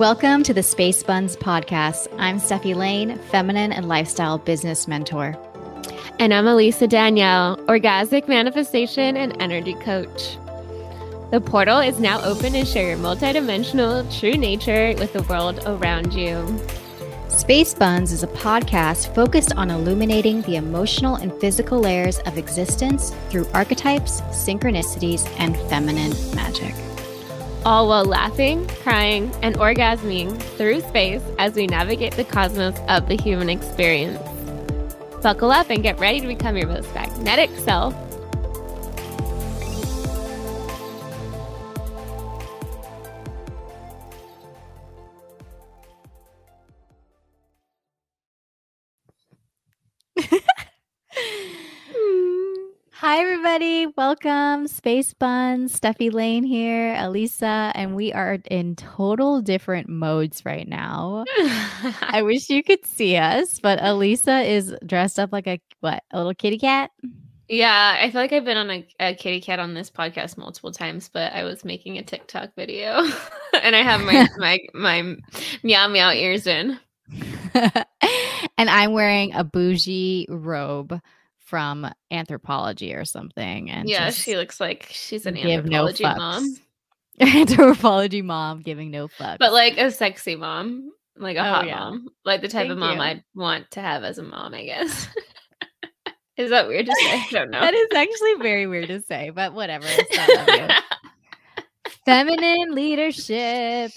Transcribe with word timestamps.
Welcome 0.00 0.44
to 0.44 0.54
the 0.54 0.62
Space 0.62 1.02
Buns 1.02 1.36
podcast. 1.36 2.08
I'm 2.16 2.40
Stefi 2.40 2.74
Lane, 2.74 3.18
feminine 3.30 3.70
and 3.70 3.86
lifestyle 3.86 4.38
business 4.38 4.88
mentor. 4.88 5.36
And 6.18 6.32
I'm 6.32 6.46
Elisa 6.46 6.86
Danielle, 6.86 7.58
orgasmic 7.66 8.26
manifestation 8.26 9.18
and 9.18 9.36
energy 9.42 9.74
coach. 9.74 10.38
The 11.32 11.42
portal 11.44 11.80
is 11.80 12.00
now 12.00 12.22
open 12.22 12.54
to 12.54 12.64
share 12.64 12.88
your 12.88 12.96
multidimensional 12.96 14.10
true 14.18 14.38
nature 14.38 14.94
with 14.98 15.12
the 15.12 15.22
world 15.24 15.60
around 15.66 16.14
you. 16.14 16.58
Space 17.28 17.74
Buns 17.74 18.10
is 18.10 18.22
a 18.22 18.28
podcast 18.28 19.14
focused 19.14 19.54
on 19.56 19.70
illuminating 19.70 20.40
the 20.42 20.56
emotional 20.56 21.16
and 21.16 21.30
physical 21.42 21.78
layers 21.78 22.20
of 22.20 22.38
existence 22.38 23.14
through 23.28 23.46
archetypes, 23.52 24.22
synchronicities, 24.30 25.30
and 25.38 25.58
feminine 25.68 26.14
magic. 26.34 26.74
All 27.64 27.88
while 27.88 28.06
laughing, 28.06 28.66
crying, 28.82 29.30
and 29.42 29.54
orgasming 29.56 30.40
through 30.56 30.80
space 30.80 31.20
as 31.38 31.54
we 31.54 31.66
navigate 31.66 32.14
the 32.14 32.24
cosmos 32.24 32.78
of 32.88 33.06
the 33.06 33.16
human 33.16 33.50
experience. 33.50 34.18
Buckle 35.22 35.50
up 35.50 35.68
and 35.68 35.82
get 35.82 36.00
ready 36.00 36.20
to 36.20 36.26
become 36.26 36.56
your 36.56 36.68
most 36.68 36.92
magnetic 36.94 37.50
self 37.58 37.94
Hi, 53.10 53.22
everybody. 53.22 53.88
Welcome. 53.96 54.68
Space 54.68 55.14
Buns, 55.14 55.80
Stefi 55.80 56.12
Lane 56.12 56.44
here, 56.44 56.94
Elisa, 56.96 57.72
and 57.74 57.96
we 57.96 58.12
are 58.12 58.38
in 58.48 58.76
total 58.76 59.40
different 59.40 59.88
modes 59.88 60.44
right 60.44 60.68
now. 60.68 61.24
I 62.02 62.22
wish 62.22 62.48
you 62.48 62.62
could 62.62 62.86
see 62.86 63.16
us, 63.16 63.58
but 63.58 63.82
Elisa 63.82 64.42
is 64.42 64.72
dressed 64.86 65.18
up 65.18 65.32
like 65.32 65.48
a 65.48 65.60
what? 65.80 66.04
A 66.12 66.18
little 66.18 66.34
kitty 66.34 66.56
cat? 66.56 66.92
Yeah, 67.48 67.98
I 68.00 68.12
feel 68.12 68.20
like 68.20 68.32
I've 68.32 68.44
been 68.44 68.56
on 68.56 68.70
a, 68.70 68.86
a 69.00 69.14
kitty 69.16 69.40
cat 69.40 69.58
on 69.58 69.74
this 69.74 69.90
podcast 69.90 70.38
multiple 70.38 70.70
times, 70.70 71.10
but 71.12 71.32
I 71.32 71.42
was 71.42 71.64
making 71.64 71.98
a 71.98 72.04
TikTok 72.04 72.54
video 72.54 73.04
and 73.60 73.74
I 73.74 73.82
have 73.82 74.02
my 74.02 74.28
my 74.38 74.58
my 74.72 75.16
meow 75.64 75.88
meow 75.88 76.12
ears 76.12 76.46
in. 76.46 76.78
and 77.54 78.70
I'm 78.70 78.92
wearing 78.92 79.34
a 79.34 79.42
bougie 79.42 80.28
robe 80.30 81.00
from 81.50 81.92
Anthropologie 82.12 82.96
or 82.96 83.04
something. 83.04 83.68
And 83.70 83.88
yeah, 83.88 84.10
she 84.10 84.36
looks 84.36 84.60
like 84.60 84.86
she's 84.88 85.26
an 85.26 85.34
Anthropologie 85.34 86.02
no 86.02 86.14
mom. 86.14 86.56
Anthropologie 87.20 88.24
mom 88.24 88.62
giving 88.62 88.92
no 88.92 89.08
fucks, 89.08 89.38
but 89.38 89.52
like 89.52 89.76
a 89.76 89.90
sexy 89.90 90.36
mom, 90.36 90.92
like 91.16 91.36
a 91.36 91.40
oh, 91.40 91.42
hot 91.42 91.66
yeah. 91.66 91.80
mom, 91.80 92.08
like 92.24 92.40
the 92.40 92.48
type 92.48 92.68
Thank 92.68 92.72
of 92.72 92.78
mom 92.78 92.96
you. 92.96 93.02
I'd 93.02 93.24
want 93.34 93.68
to 93.72 93.80
have 93.80 94.04
as 94.04 94.18
a 94.18 94.22
mom. 94.22 94.54
I 94.54 94.64
guess. 94.64 95.08
is 96.36 96.50
that 96.50 96.68
weird 96.68 96.86
to 96.86 96.94
say? 96.94 97.10
I 97.10 97.26
don't 97.32 97.50
know. 97.50 97.60
that 97.60 97.74
is 97.74 97.88
actually 97.94 98.34
very 98.34 98.68
weird 98.68 98.88
to 98.88 99.02
say, 99.02 99.30
but 99.30 99.52
whatever. 99.52 99.86
Feminine 102.06 102.74
leadership. 102.74 103.90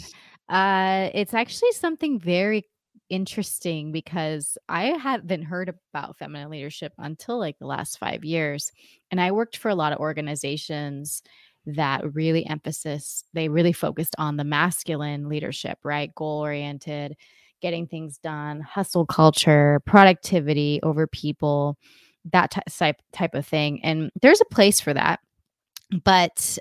Uh, 0.49 1.09
it's 1.13 1.35
actually 1.35 1.71
something 1.73 2.19
very 2.19 2.65
interesting 3.13 3.91
because 3.91 4.57
I 4.67 4.85
haven't 4.97 5.43
heard 5.43 5.69
about 5.69 6.17
feminine 6.17 6.49
leadership 6.49 6.93
until 6.97 7.37
like 7.37 7.59
the 7.59 7.67
last 7.67 7.99
five 7.99 8.25
years. 8.25 8.71
And 9.11 9.21
I 9.21 9.31
worked 9.31 9.57
for 9.57 9.69
a 9.69 9.75
lot 9.75 9.93
of 9.93 9.99
organizations 9.99 11.21
that 11.67 12.01
really 12.15 12.43
emphasis, 12.47 13.23
they 13.33 13.49
really 13.49 13.71
focused 13.71 14.15
on 14.17 14.35
the 14.35 14.43
masculine 14.43 15.29
leadership, 15.29 15.77
right? 15.83 16.13
Goal 16.15 16.39
oriented, 16.39 17.15
getting 17.61 17.85
things 17.85 18.17
done, 18.17 18.61
hustle 18.61 19.05
culture, 19.05 19.79
productivity 19.85 20.79
over 20.81 21.05
people, 21.05 21.77
that 22.31 22.51
type 22.67 22.97
type 23.11 23.35
of 23.35 23.45
thing. 23.45 23.79
And 23.83 24.09
there's 24.23 24.41
a 24.41 24.45
place 24.45 24.81
for 24.81 24.93
that. 24.95 25.19
But 26.03 26.57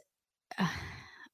uh, 0.58 0.68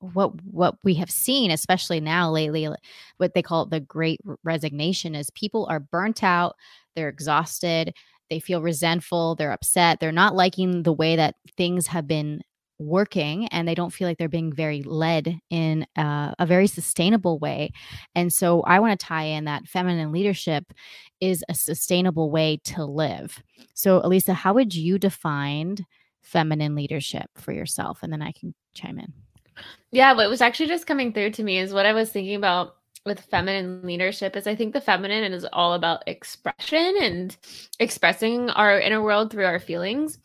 what 0.00 0.32
what 0.44 0.76
we 0.84 0.94
have 0.94 1.10
seen 1.10 1.50
especially 1.50 2.00
now 2.00 2.30
lately 2.30 2.68
what 3.16 3.34
they 3.34 3.42
call 3.42 3.66
the 3.66 3.80
great 3.80 4.20
resignation 4.44 5.14
is 5.14 5.30
people 5.30 5.66
are 5.70 5.80
burnt 5.80 6.22
out 6.22 6.54
they're 6.94 7.08
exhausted 7.08 7.92
they 8.30 8.38
feel 8.38 8.62
resentful 8.62 9.34
they're 9.34 9.52
upset 9.52 9.98
they're 10.00 10.12
not 10.12 10.34
liking 10.34 10.82
the 10.82 10.92
way 10.92 11.16
that 11.16 11.34
things 11.56 11.88
have 11.88 12.06
been 12.06 12.40
working 12.78 13.48
and 13.48 13.66
they 13.66 13.74
don't 13.74 13.92
feel 13.92 14.06
like 14.06 14.18
they're 14.18 14.28
being 14.28 14.52
very 14.52 14.82
led 14.82 15.38
in 15.50 15.86
uh, 15.96 16.32
a 16.38 16.46
very 16.46 16.66
sustainable 16.66 17.38
way. 17.38 17.72
And 18.14 18.32
so 18.32 18.62
i 18.62 18.78
want 18.78 18.98
to 18.98 19.06
tie 19.06 19.24
in 19.24 19.44
that 19.44 19.66
feminine 19.66 20.12
leadership 20.12 20.72
is 21.20 21.44
a 21.48 21.54
sustainable 21.54 22.30
way 22.30 22.60
to 22.64 22.84
live. 22.84 23.42
So 23.74 24.00
elisa 24.04 24.32
how 24.32 24.54
would 24.54 24.74
you 24.74 24.98
define 24.98 25.78
feminine 26.22 26.74
leadership 26.74 27.26
for 27.36 27.52
yourself? 27.52 28.02
And 28.02 28.12
then 28.12 28.22
i 28.22 28.32
can 28.32 28.54
chime 28.74 28.98
in 28.98 29.12
yeah, 29.90 30.12
what 30.12 30.28
was 30.28 30.40
actually 30.40 30.68
just 30.68 30.86
coming 30.86 31.12
through 31.12 31.30
to 31.32 31.42
me 31.42 31.58
is 31.58 31.72
what 31.72 31.86
I 31.86 31.92
was 31.92 32.10
thinking 32.10 32.36
about 32.36 32.76
with 33.04 33.20
feminine 33.20 33.82
leadership 33.82 34.36
is 34.36 34.46
I 34.46 34.54
think 34.54 34.72
the 34.72 34.80
feminine 34.80 35.32
is 35.32 35.46
all 35.52 35.72
about 35.72 36.06
expression 36.06 36.94
and 37.00 37.36
expressing 37.80 38.50
our 38.50 38.78
inner 38.78 39.02
world 39.02 39.30
through 39.30 39.46
our 39.46 39.58
feelings. 39.58 40.18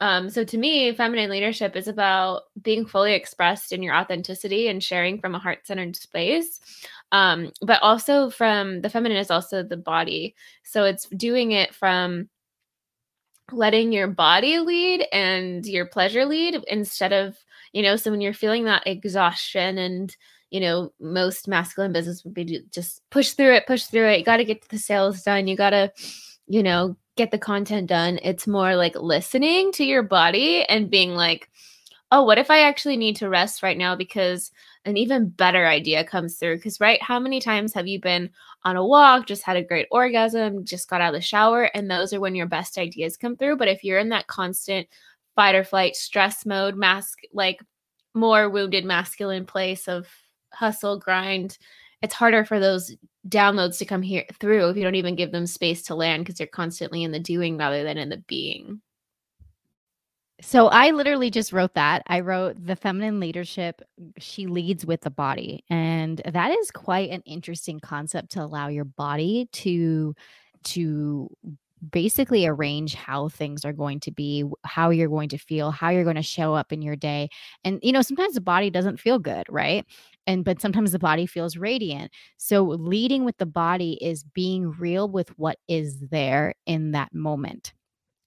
Um, 0.00 0.30
so 0.30 0.42
to 0.42 0.58
me, 0.58 0.92
feminine 0.94 1.30
leadership 1.30 1.76
is 1.76 1.86
about 1.86 2.42
being 2.60 2.86
fully 2.86 3.14
expressed 3.14 3.72
in 3.72 3.82
your 3.82 3.94
authenticity 3.94 4.68
and 4.68 4.82
sharing 4.82 5.20
from 5.20 5.34
a 5.34 5.38
heart 5.38 5.66
centered 5.66 5.94
space. 5.94 6.58
Um, 7.12 7.52
but 7.60 7.80
also 7.82 8.30
from 8.30 8.80
the 8.80 8.90
feminine 8.90 9.18
is 9.18 9.30
also 9.30 9.62
the 9.62 9.76
body. 9.76 10.34
So 10.64 10.84
it's 10.84 11.06
doing 11.08 11.52
it 11.52 11.74
from 11.74 12.28
letting 13.52 13.92
your 13.92 14.08
body 14.08 14.58
lead 14.58 15.06
and 15.12 15.64
your 15.66 15.86
pleasure 15.86 16.24
lead 16.24 16.64
instead 16.66 17.12
of 17.12 17.36
you 17.72 17.82
know 17.82 17.96
so 17.96 18.10
when 18.10 18.20
you're 18.20 18.34
feeling 18.34 18.64
that 18.64 18.86
exhaustion 18.86 19.78
and 19.78 20.16
you 20.50 20.60
know 20.60 20.92
most 21.00 21.48
masculine 21.48 21.92
business 21.92 22.24
would 22.24 22.34
be 22.34 22.62
just 22.70 23.02
push 23.10 23.32
through 23.32 23.54
it 23.54 23.66
push 23.66 23.84
through 23.84 24.08
it. 24.08 24.18
You 24.18 24.24
got 24.24 24.38
to 24.38 24.44
get 24.44 24.68
the 24.68 24.78
sales 24.78 25.22
done. 25.22 25.46
You 25.46 25.56
got 25.56 25.70
to 25.70 25.92
you 26.46 26.62
know 26.62 26.96
get 27.16 27.30
the 27.30 27.38
content 27.38 27.88
done. 27.88 28.18
It's 28.22 28.46
more 28.46 28.76
like 28.76 28.94
listening 28.96 29.72
to 29.72 29.84
your 29.84 30.02
body 30.02 30.64
and 30.64 30.90
being 30.90 31.14
like 31.14 31.48
oh 32.10 32.22
what 32.22 32.36
if 32.36 32.50
i 32.50 32.60
actually 32.60 32.96
need 32.96 33.16
to 33.16 33.28
rest 33.28 33.62
right 33.62 33.78
now 33.78 33.96
because 33.96 34.50
an 34.84 34.96
even 34.96 35.28
better 35.28 35.66
idea 35.66 36.04
comes 36.04 36.36
through? 36.36 36.56
Because 36.56 36.80
right 36.80 37.00
how 37.02 37.18
many 37.18 37.40
times 37.40 37.72
have 37.74 37.86
you 37.86 38.00
been 38.00 38.30
on 38.64 38.76
a 38.76 38.84
walk 38.84 39.26
just 39.26 39.42
had 39.42 39.56
a 39.56 39.62
great 39.62 39.86
orgasm 39.90 40.64
just 40.64 40.88
got 40.88 41.00
out 41.00 41.14
of 41.14 41.20
the 41.20 41.24
shower 41.24 41.64
and 41.74 41.90
those 41.90 42.12
are 42.12 42.20
when 42.20 42.34
your 42.34 42.46
best 42.46 42.78
ideas 42.78 43.16
come 43.16 43.36
through. 43.36 43.56
But 43.56 43.68
if 43.68 43.84
you're 43.84 43.98
in 43.98 44.08
that 44.10 44.26
constant 44.26 44.88
fight 45.34 45.54
or 45.54 45.64
flight 45.64 45.96
stress 45.96 46.44
mode 46.46 46.76
mask 46.76 47.20
like 47.32 47.60
more 48.14 48.48
wounded 48.48 48.84
masculine 48.84 49.46
place 49.46 49.88
of 49.88 50.06
hustle 50.52 50.98
grind 50.98 51.58
it's 52.02 52.14
harder 52.14 52.44
for 52.44 52.60
those 52.60 52.94
downloads 53.28 53.78
to 53.78 53.84
come 53.84 54.02
here 54.02 54.24
through 54.40 54.68
if 54.68 54.76
you 54.76 54.82
don't 54.82 54.96
even 54.96 55.14
give 55.14 55.32
them 55.32 55.46
space 55.46 55.82
to 55.82 55.94
land 55.94 56.24
because 56.24 56.40
you're 56.40 56.46
constantly 56.46 57.02
in 57.02 57.12
the 57.12 57.20
doing 57.20 57.56
rather 57.56 57.84
than 57.84 57.96
in 57.96 58.08
the 58.08 58.18
being 58.26 58.80
so 60.42 60.66
I 60.66 60.90
literally 60.90 61.30
just 61.30 61.52
wrote 61.52 61.74
that. 61.74 62.02
I 62.08 62.18
wrote 62.18 62.56
the 62.58 62.74
feminine 62.74 63.20
leadership, 63.20 63.80
she 64.18 64.46
leads 64.46 64.84
with 64.84 65.00
the 65.02 65.10
body. 65.10 65.64
And 65.70 66.20
that 66.26 66.50
is 66.50 66.72
quite 66.72 67.10
an 67.10 67.22
interesting 67.24 67.78
concept 67.78 68.32
to 68.32 68.42
allow 68.42 68.66
your 68.66 68.84
body 68.84 69.48
to 69.52 70.14
to 70.64 71.28
basically 71.90 72.46
arrange 72.46 72.94
how 72.94 73.28
things 73.28 73.64
are 73.64 73.72
going 73.72 74.00
to 74.00 74.10
be, 74.10 74.44
how 74.64 74.90
you're 74.90 75.08
going 75.08 75.28
to 75.30 75.38
feel, 75.38 75.70
how 75.70 75.90
you're 75.90 76.04
going 76.04 76.16
to 76.16 76.22
show 76.22 76.54
up 76.54 76.72
in 76.72 76.82
your 76.82 76.96
day. 76.96 77.28
And, 77.64 77.80
you 77.82 77.92
know, 77.92 78.02
sometimes 78.02 78.34
the 78.34 78.40
body 78.40 78.70
doesn't 78.70 79.00
feel 79.00 79.18
good, 79.18 79.44
right? 79.48 79.84
And, 80.26 80.44
but 80.44 80.60
sometimes 80.60 80.92
the 80.92 80.98
body 80.98 81.26
feels 81.26 81.56
radiant. 81.56 82.12
So, 82.36 82.62
leading 82.62 83.24
with 83.24 83.38
the 83.38 83.46
body 83.46 83.98
is 84.00 84.22
being 84.22 84.70
real 84.72 85.08
with 85.08 85.36
what 85.38 85.58
is 85.68 85.98
there 85.98 86.54
in 86.66 86.92
that 86.92 87.12
moment. 87.12 87.72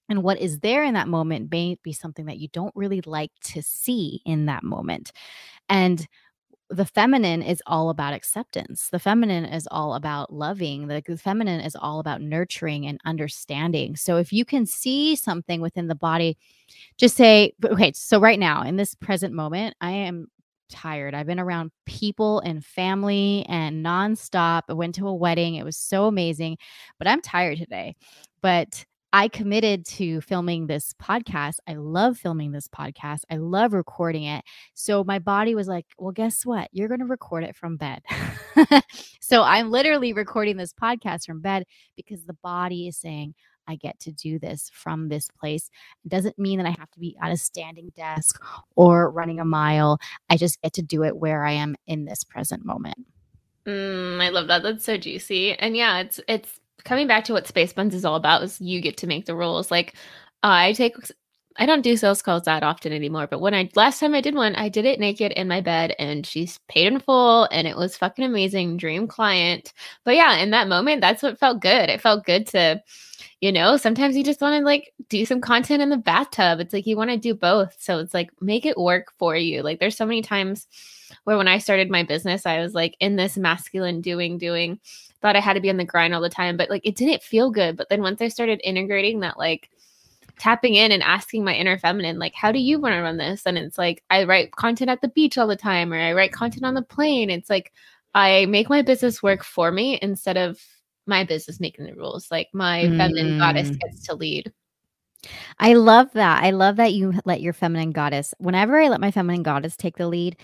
And 0.08 0.22
what 0.22 0.38
is 0.38 0.60
there 0.60 0.84
in 0.84 0.94
that 0.94 1.08
moment 1.08 1.50
may 1.50 1.78
be 1.82 1.92
something 1.92 2.26
that 2.26 2.38
you 2.38 2.48
don't 2.48 2.74
really 2.76 3.00
like 3.06 3.32
to 3.44 3.62
see 3.62 4.20
in 4.24 4.46
that 4.46 4.62
moment. 4.62 5.10
And 5.68 6.06
the 6.70 6.84
feminine 6.84 7.42
is 7.42 7.62
all 7.66 7.90
about 7.90 8.12
acceptance. 8.12 8.88
The 8.90 8.98
feminine 8.98 9.44
is 9.44 9.68
all 9.70 9.94
about 9.94 10.32
loving. 10.32 10.88
The, 10.88 11.02
feminine 11.16 11.60
is 11.60 11.76
all 11.76 12.00
about 12.00 12.20
nurturing 12.20 12.86
and 12.86 13.00
understanding. 13.04 13.96
So 13.96 14.16
if 14.16 14.32
you 14.32 14.44
can 14.44 14.66
see 14.66 15.14
something 15.14 15.60
within 15.60 15.86
the 15.86 15.94
body, 15.94 16.36
just 16.98 17.16
say, 17.16 17.52
okay, 17.64 17.92
so 17.94 18.20
right 18.20 18.38
now 18.38 18.62
in 18.62 18.76
this 18.76 18.94
present 18.94 19.32
moment, 19.32 19.76
I 19.80 19.92
am 19.92 20.26
tired. 20.68 21.14
I've 21.14 21.26
been 21.26 21.38
around 21.38 21.70
people 21.86 22.40
and 22.40 22.64
family 22.64 23.46
and 23.48 23.84
nonstop. 23.84 24.62
I 24.68 24.72
went 24.72 24.96
to 24.96 25.06
a 25.06 25.14
wedding. 25.14 25.54
It 25.54 25.64
was 25.64 25.76
so 25.76 26.06
amazing, 26.06 26.58
but 26.98 27.06
I'm 27.06 27.22
tired 27.22 27.58
today. 27.58 27.94
But 28.42 28.84
I 29.16 29.28
committed 29.28 29.86
to 29.86 30.20
filming 30.20 30.66
this 30.66 30.92
podcast. 31.02 31.54
I 31.66 31.72
love 31.72 32.18
filming 32.18 32.52
this 32.52 32.68
podcast. 32.68 33.20
I 33.30 33.36
love 33.36 33.72
recording 33.72 34.24
it. 34.24 34.44
So 34.74 35.04
my 35.04 35.18
body 35.18 35.54
was 35.54 35.68
like, 35.68 35.86
well, 35.96 36.12
guess 36.12 36.44
what? 36.44 36.68
You're 36.70 36.88
going 36.88 37.00
to 37.00 37.06
record 37.06 37.42
it 37.42 37.56
from 37.56 37.78
bed. 37.78 38.02
so 39.22 39.42
I'm 39.42 39.70
literally 39.70 40.12
recording 40.12 40.58
this 40.58 40.74
podcast 40.74 41.24
from 41.24 41.40
bed 41.40 41.64
because 41.96 42.26
the 42.26 42.36
body 42.42 42.88
is 42.88 42.98
saying, 42.98 43.34
I 43.66 43.76
get 43.76 43.98
to 44.00 44.12
do 44.12 44.38
this 44.38 44.70
from 44.74 45.08
this 45.08 45.28
place. 45.40 45.70
It 46.04 46.10
doesn't 46.10 46.38
mean 46.38 46.58
that 46.58 46.66
I 46.66 46.76
have 46.78 46.90
to 46.90 47.00
be 47.00 47.16
at 47.22 47.32
a 47.32 47.38
standing 47.38 47.92
desk 47.96 48.38
or 48.74 49.10
running 49.10 49.40
a 49.40 49.46
mile. 49.46 49.98
I 50.28 50.36
just 50.36 50.60
get 50.60 50.74
to 50.74 50.82
do 50.82 51.04
it 51.04 51.16
where 51.16 51.42
I 51.42 51.52
am 51.52 51.74
in 51.86 52.04
this 52.04 52.22
present 52.22 52.66
moment. 52.66 52.98
Mm, 53.64 54.22
I 54.22 54.28
love 54.28 54.48
that. 54.48 54.62
That's 54.62 54.84
so 54.84 54.98
juicy. 54.98 55.54
And 55.54 55.74
yeah, 55.74 56.00
it's 56.00 56.20
it's 56.28 56.60
coming 56.84 57.06
back 57.06 57.24
to 57.24 57.32
what 57.32 57.46
Space 57.46 57.72
Buns 57.72 57.94
is 57.94 58.04
all 58.04 58.16
about 58.16 58.42
is 58.42 58.60
you 58.60 58.80
get 58.80 58.96
to 58.98 59.06
make 59.06 59.26
the 59.26 59.34
rules. 59.36 59.70
Like 59.70 59.94
I 60.42 60.72
take 60.72 60.96
I 61.58 61.64
don't 61.66 61.82
do 61.82 61.96
sales 61.96 62.20
calls 62.22 62.42
that 62.42 62.62
often 62.62 62.92
anymore, 62.92 63.26
but 63.26 63.40
when 63.40 63.54
I 63.54 63.70
last 63.74 64.00
time 64.00 64.14
I 64.14 64.20
did 64.20 64.34
one, 64.34 64.54
I 64.56 64.68
did 64.68 64.84
it 64.84 65.00
naked 65.00 65.32
in 65.32 65.48
my 65.48 65.60
bed 65.60 65.94
and 65.98 66.26
she's 66.26 66.58
paid 66.68 66.86
in 66.86 67.00
full 67.00 67.48
and 67.50 67.66
it 67.66 67.76
was 67.76 67.96
fucking 67.96 68.24
amazing, 68.24 68.76
dream 68.76 69.06
client. 69.06 69.72
But 70.04 70.16
yeah, 70.16 70.36
in 70.36 70.50
that 70.50 70.68
moment, 70.68 71.00
that's 71.00 71.22
what 71.22 71.38
felt 71.38 71.60
good. 71.60 71.88
It 71.88 72.00
felt 72.00 72.26
good 72.26 72.46
to 72.48 72.82
you 73.40 73.52
know, 73.52 73.76
sometimes 73.76 74.16
you 74.16 74.24
just 74.24 74.40
want 74.40 74.58
to 74.58 74.64
like 74.64 74.92
do 75.10 75.26
some 75.26 75.40
content 75.40 75.82
in 75.82 75.90
the 75.90 75.96
bathtub. 75.96 76.58
It's 76.58 76.72
like 76.72 76.86
you 76.86 76.96
want 76.96 77.10
to 77.10 77.18
do 77.18 77.34
both. 77.34 77.76
So 77.78 77.98
it's 77.98 78.14
like 78.14 78.30
make 78.40 78.64
it 78.64 78.78
work 78.78 79.12
for 79.18 79.36
you. 79.36 79.62
Like 79.62 79.78
there's 79.78 79.96
so 79.96 80.06
many 80.06 80.22
times 80.22 80.66
where 81.24 81.36
when 81.36 81.48
I 81.48 81.58
started 81.58 81.90
my 81.90 82.02
business, 82.02 82.46
I 82.46 82.60
was 82.60 82.74
like 82.74 82.96
in 82.98 83.16
this 83.16 83.36
masculine 83.36 84.00
doing, 84.00 84.38
doing, 84.38 84.80
thought 85.26 85.34
I 85.34 85.40
had 85.40 85.54
to 85.54 85.60
be 85.60 85.70
on 85.70 85.76
the 85.76 85.84
grind 85.84 86.14
all 86.14 86.20
the 86.20 86.28
time, 86.28 86.56
but 86.56 86.70
like 86.70 86.86
it 86.86 86.94
didn't 86.94 87.20
feel 87.20 87.50
good. 87.50 87.76
But 87.76 87.88
then 87.88 88.00
once 88.00 88.22
I 88.22 88.28
started 88.28 88.60
integrating 88.62 89.18
that, 89.20 89.36
like 89.36 89.68
tapping 90.38 90.76
in 90.76 90.92
and 90.92 91.02
asking 91.02 91.42
my 91.42 91.52
inner 91.52 91.76
feminine, 91.78 92.20
like, 92.20 92.32
how 92.32 92.52
do 92.52 92.60
you 92.60 92.78
want 92.78 92.94
to 92.94 93.00
run 93.00 93.16
this? 93.16 93.42
And 93.44 93.58
it's 93.58 93.76
like 93.76 94.04
I 94.08 94.22
write 94.22 94.52
content 94.52 94.88
at 94.88 95.00
the 95.00 95.08
beach 95.08 95.36
all 95.36 95.48
the 95.48 95.56
time, 95.56 95.92
or 95.92 95.98
I 95.98 96.12
write 96.12 96.32
content 96.32 96.64
on 96.64 96.74
the 96.74 96.82
plane. 96.82 97.28
It's 97.28 97.50
like 97.50 97.72
I 98.14 98.46
make 98.46 98.68
my 98.68 98.82
business 98.82 99.20
work 99.20 99.42
for 99.42 99.72
me 99.72 99.98
instead 100.00 100.36
of 100.36 100.60
my 101.06 101.24
business 101.24 101.58
making 101.58 101.86
the 101.86 101.94
rules. 101.94 102.30
Like 102.30 102.48
my 102.52 102.84
mm. 102.84 102.96
feminine 102.96 103.38
goddess 103.38 103.70
mm. 103.70 103.80
gets 103.80 104.04
to 104.06 104.14
lead. 104.14 104.52
I 105.58 105.74
love 105.74 106.12
that. 106.12 106.44
I 106.44 106.50
love 106.50 106.76
that 106.76 106.94
you 106.94 107.14
let 107.24 107.40
your 107.40 107.52
feminine 107.52 107.90
goddess, 107.90 108.32
whenever 108.38 108.78
I 108.78 108.88
let 108.90 109.00
my 109.00 109.10
feminine 109.10 109.42
goddess 109.42 109.76
take 109.76 109.96
the 109.96 110.06
lead, 110.06 110.36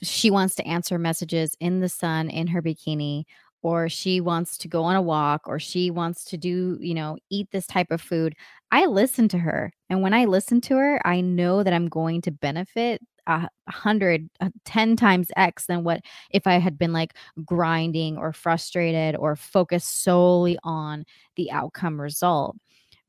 she 0.00 0.30
wants 0.30 0.54
to 0.54 0.66
answer 0.66 0.98
messages 0.98 1.54
in 1.60 1.80
the 1.80 1.88
sun 1.90 2.30
in 2.30 2.46
her 2.46 2.62
bikini, 2.62 3.24
or 3.62 3.88
she 3.88 4.20
wants 4.20 4.56
to 4.58 4.68
go 4.68 4.84
on 4.84 4.96
a 4.96 5.02
walk, 5.02 5.42
or 5.46 5.58
she 5.58 5.90
wants 5.90 6.24
to 6.24 6.36
do, 6.36 6.78
you 6.80 6.94
know, 6.94 7.16
eat 7.30 7.48
this 7.52 7.66
type 7.66 7.90
of 7.90 8.00
food. 8.00 8.34
I 8.70 8.86
listen 8.86 9.28
to 9.28 9.38
her. 9.38 9.72
And 9.88 10.02
when 10.02 10.14
I 10.14 10.24
listen 10.26 10.60
to 10.62 10.76
her, 10.76 11.00
I 11.06 11.20
know 11.20 11.62
that 11.62 11.72
I'm 11.72 11.88
going 11.88 12.22
to 12.22 12.30
benefit 12.30 13.02
a 13.26 13.48
hundred, 13.68 14.28
uh, 14.40 14.50
ten 14.64 14.96
times 14.96 15.28
X 15.36 15.66
than 15.66 15.84
what 15.84 16.00
if 16.30 16.46
I 16.46 16.54
had 16.54 16.78
been 16.78 16.92
like 16.92 17.14
grinding 17.44 18.16
or 18.16 18.32
frustrated 18.32 19.14
or 19.16 19.36
focused 19.36 20.02
solely 20.02 20.58
on 20.64 21.04
the 21.36 21.50
outcome 21.52 22.00
result. 22.00 22.56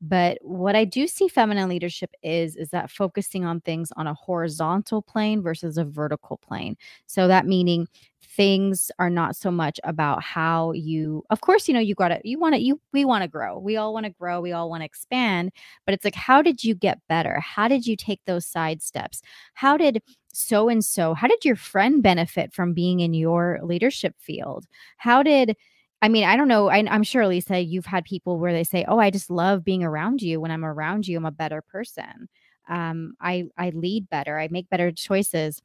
But 0.04 0.38
what 0.42 0.74
I 0.74 0.84
do 0.84 1.06
see 1.06 1.28
feminine 1.28 1.68
leadership 1.68 2.10
is 2.24 2.56
is 2.56 2.70
that 2.70 2.90
focusing 2.90 3.44
on 3.44 3.60
things 3.60 3.92
on 3.96 4.08
a 4.08 4.14
horizontal 4.14 5.00
plane 5.00 5.42
versus 5.42 5.78
a 5.78 5.84
vertical 5.84 6.38
plane. 6.38 6.76
So 7.06 7.28
that 7.28 7.46
meaning 7.46 7.86
things 8.20 8.90
are 8.98 9.10
not 9.10 9.36
so 9.36 9.50
much 9.50 9.78
about 9.84 10.22
how 10.22 10.72
you 10.72 11.22
of 11.30 11.40
course 11.42 11.68
you 11.68 11.74
know 11.74 11.80
you 11.80 11.94
got 11.94 12.08
to 12.08 12.20
you 12.24 12.38
want 12.38 12.54
to 12.54 12.60
you 12.60 12.80
we 12.92 13.04
want 13.04 13.22
to 13.22 13.28
grow. 13.28 13.58
We 13.58 13.76
all 13.76 13.92
want 13.94 14.04
to 14.06 14.10
grow. 14.10 14.40
We 14.40 14.52
all 14.52 14.68
want 14.70 14.80
to 14.80 14.86
expand. 14.86 15.52
But 15.86 15.94
it's 15.94 16.04
like 16.04 16.16
how 16.16 16.42
did 16.42 16.64
you 16.64 16.74
get 16.74 16.98
better? 17.08 17.38
How 17.40 17.68
did 17.68 17.86
you 17.86 17.96
take 17.96 18.20
those 18.26 18.44
side 18.44 18.82
steps? 18.82 19.22
How 19.54 19.76
did 19.76 20.02
so 20.32 20.68
and 20.68 20.84
so 20.84 21.14
how 21.14 21.28
did 21.28 21.44
your 21.44 21.56
friend 21.56 22.02
benefit 22.02 22.52
from 22.52 22.72
being 22.74 23.00
in 23.00 23.14
your 23.14 23.60
leadership 23.62 24.14
field? 24.18 24.66
How 24.96 25.22
did 25.22 25.56
I 26.02 26.08
mean, 26.08 26.24
I 26.24 26.36
don't 26.36 26.48
know. 26.48 26.68
I, 26.68 26.78
am 26.78 27.04
sure, 27.04 27.26
Lisa, 27.28 27.60
you've 27.60 27.86
had 27.86 28.04
people 28.04 28.38
where 28.38 28.52
they 28.52 28.64
say, 28.64 28.84
"Oh, 28.88 28.98
I 28.98 29.10
just 29.10 29.30
love 29.30 29.64
being 29.64 29.84
around 29.84 30.20
you. 30.20 30.40
When 30.40 30.50
I'm 30.50 30.64
around 30.64 31.06
you, 31.06 31.16
I'm 31.16 31.24
a 31.24 31.30
better 31.30 31.62
person. 31.62 32.28
Um, 32.68 33.14
I 33.20 33.44
I 33.56 33.70
lead 33.70 34.10
better. 34.10 34.38
I 34.38 34.48
make 34.50 34.68
better 34.68 34.90
choices." 34.90 35.62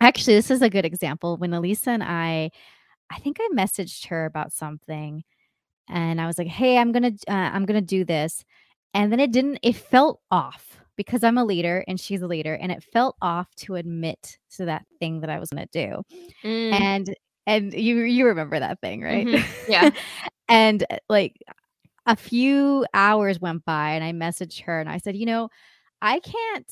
Actually, 0.00 0.36
this 0.36 0.50
is 0.50 0.62
a 0.62 0.70
good 0.70 0.84
example. 0.84 1.36
When 1.36 1.52
Elisa 1.52 1.90
and 1.90 2.02
I, 2.04 2.50
I 3.10 3.18
think 3.20 3.38
I 3.40 3.48
messaged 3.54 4.06
her 4.08 4.24
about 4.26 4.52
something, 4.52 5.24
and 5.88 6.20
I 6.20 6.26
was 6.26 6.38
like, 6.38 6.48
"Hey, 6.48 6.78
I'm 6.78 6.92
gonna 6.92 7.12
uh, 7.28 7.32
I'm 7.32 7.66
gonna 7.66 7.80
do 7.82 8.04
this," 8.04 8.44
and 8.94 9.12
then 9.12 9.20
it 9.20 9.32
didn't. 9.32 9.58
It 9.62 9.76
felt 9.76 10.20
off 10.30 10.80
because 10.96 11.24
I'm 11.24 11.38
a 11.38 11.44
leader 11.44 11.84
and 11.88 12.00
she's 12.00 12.22
a 12.22 12.26
leader, 12.28 12.54
and 12.54 12.72
it 12.72 12.84
felt 12.84 13.16
off 13.22 13.54
to 13.56 13.76
admit 13.76 14.38
to 14.56 14.66
that 14.66 14.86
thing 15.00 15.20
that 15.20 15.30
I 15.30 15.40
was 15.40 15.50
gonna 15.50 15.66
do. 15.72 16.02
Mm. 16.44 16.72
And 16.72 17.16
and 17.46 17.72
you 17.72 17.98
you 18.00 18.26
remember 18.26 18.58
that 18.58 18.80
thing, 18.80 19.02
right? 19.02 19.26
Mm-hmm. 19.26 19.70
Yeah. 19.70 19.90
and 20.48 20.84
uh, 20.90 20.98
like 21.08 21.40
a 22.06 22.16
few 22.16 22.86
hours 22.94 23.40
went 23.40 23.64
by 23.64 23.90
and 23.90 24.04
I 24.04 24.12
messaged 24.12 24.62
her 24.62 24.80
and 24.80 24.88
I 24.88 24.98
said, 24.98 25.16
"You 25.16 25.26
know, 25.26 25.48
I 26.02 26.20
can't 26.20 26.70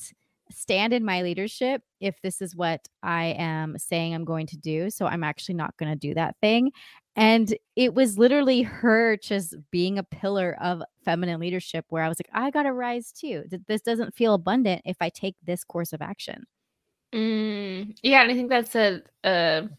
stand 0.51 0.93
in 0.93 1.03
my 1.03 1.21
leadership 1.21 1.81
if 1.99 2.21
this 2.21 2.41
is 2.41 2.55
what 2.55 2.87
I 3.03 3.35
am 3.37 3.77
saying 3.77 4.13
I'm 4.13 4.25
going 4.25 4.47
to 4.47 4.57
do. 4.57 4.89
So 4.89 5.05
I'm 5.05 5.23
actually 5.23 5.55
not 5.55 5.75
going 5.77 5.91
to 5.91 5.97
do 5.97 6.13
that 6.13 6.35
thing. 6.41 6.71
And 7.15 7.55
it 7.75 7.93
was 7.93 8.17
literally 8.17 8.61
her 8.61 9.17
just 9.17 9.55
being 9.71 9.97
a 9.97 10.03
pillar 10.03 10.57
of 10.61 10.83
feminine 11.03 11.39
leadership 11.39 11.85
where 11.89 12.03
I 12.03 12.09
was 12.09 12.19
like, 12.19 12.29
I 12.33 12.51
got 12.51 12.63
to 12.63 12.73
rise 12.73 13.11
too. 13.11 13.43
This 13.67 13.81
doesn't 13.81 14.15
feel 14.15 14.33
abundant 14.33 14.81
if 14.85 14.97
I 14.99 15.09
take 15.09 15.35
this 15.43 15.63
course 15.63 15.93
of 15.93 16.01
action. 16.01 16.45
Mm, 17.13 17.97
yeah. 18.03 18.21
And 18.21 18.31
I 18.31 18.35
think 18.35 18.49
that's 18.49 18.75
a, 18.75 19.01
a 19.23 19.69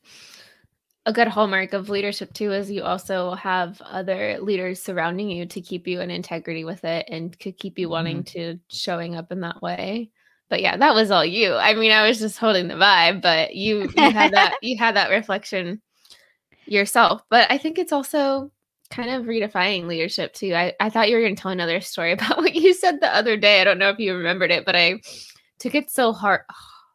a 1.07 1.13
good 1.13 1.29
hallmark 1.29 1.73
of 1.73 1.89
leadership 1.89 2.35
too 2.35 2.53
is 2.53 2.69
you 2.69 2.83
also 2.83 3.35
have 3.35 3.81
other 3.83 4.39
leaders 4.41 4.83
surrounding 4.83 5.31
you 5.31 5.47
to 5.47 5.61
keep 5.61 5.87
you 5.87 6.01
in 6.01 6.11
integrity 6.11 6.65
with 6.65 6.85
it 6.85 7.07
and 7.09 7.39
to 7.39 7.53
keep 7.53 7.79
you 7.79 7.89
wanting 7.89 8.25
mm-hmm. 8.25 8.39
to 8.39 8.59
showing 8.69 9.15
up 9.15 9.31
in 9.31 9.41
that 9.41 9.63
way. 9.63 10.11
But 10.49 10.61
yeah 10.61 10.77
that 10.77 10.95
was 10.95 11.13
all 11.13 11.25
you. 11.25 11.55
I 11.55 11.75
mean 11.75 11.93
i 11.93 12.07
was 12.07 12.19
just 12.19 12.39
holding 12.39 12.67
the 12.67 12.75
vibe 12.75 13.23
but 13.23 13.55
you 13.55 13.83
you 13.83 14.11
had 14.11 14.33
that 14.33 14.57
you 14.63 14.77
had 14.77 14.97
that 14.97 15.11
reflection 15.11 15.81
yourself. 16.67 17.23
But 17.31 17.51
i 17.51 17.59
think 17.59 17.79
it's 17.79 17.93
also 17.93 18.51
kind 18.91 19.11
of 19.11 19.27
redefining 19.27 19.87
leadership 19.87 20.33
too. 20.35 20.55
I, 20.55 20.73
I 20.79 20.91
thought 20.91 21.09
you 21.09 21.17
were 21.17 21.23
going 21.23 21.35
to 21.37 21.43
tell 21.43 21.53
another 21.53 21.81
story 21.81 22.13
about 22.13 22.39
what 22.39 22.55
you 22.55 22.75
said 22.75 23.01
the 23.01 23.15
other 23.15 23.37
day. 23.37 23.61
I 23.61 23.65
don't 23.65 23.79
know 23.79 23.91
if 23.91 23.99
you 24.01 24.13
remembered 24.13 24.51
it 24.51 24.65
but 24.65 24.75
i 24.75 25.01
took 25.61 25.77
it 25.77 25.89
so 25.89 26.13
hard 26.13 26.41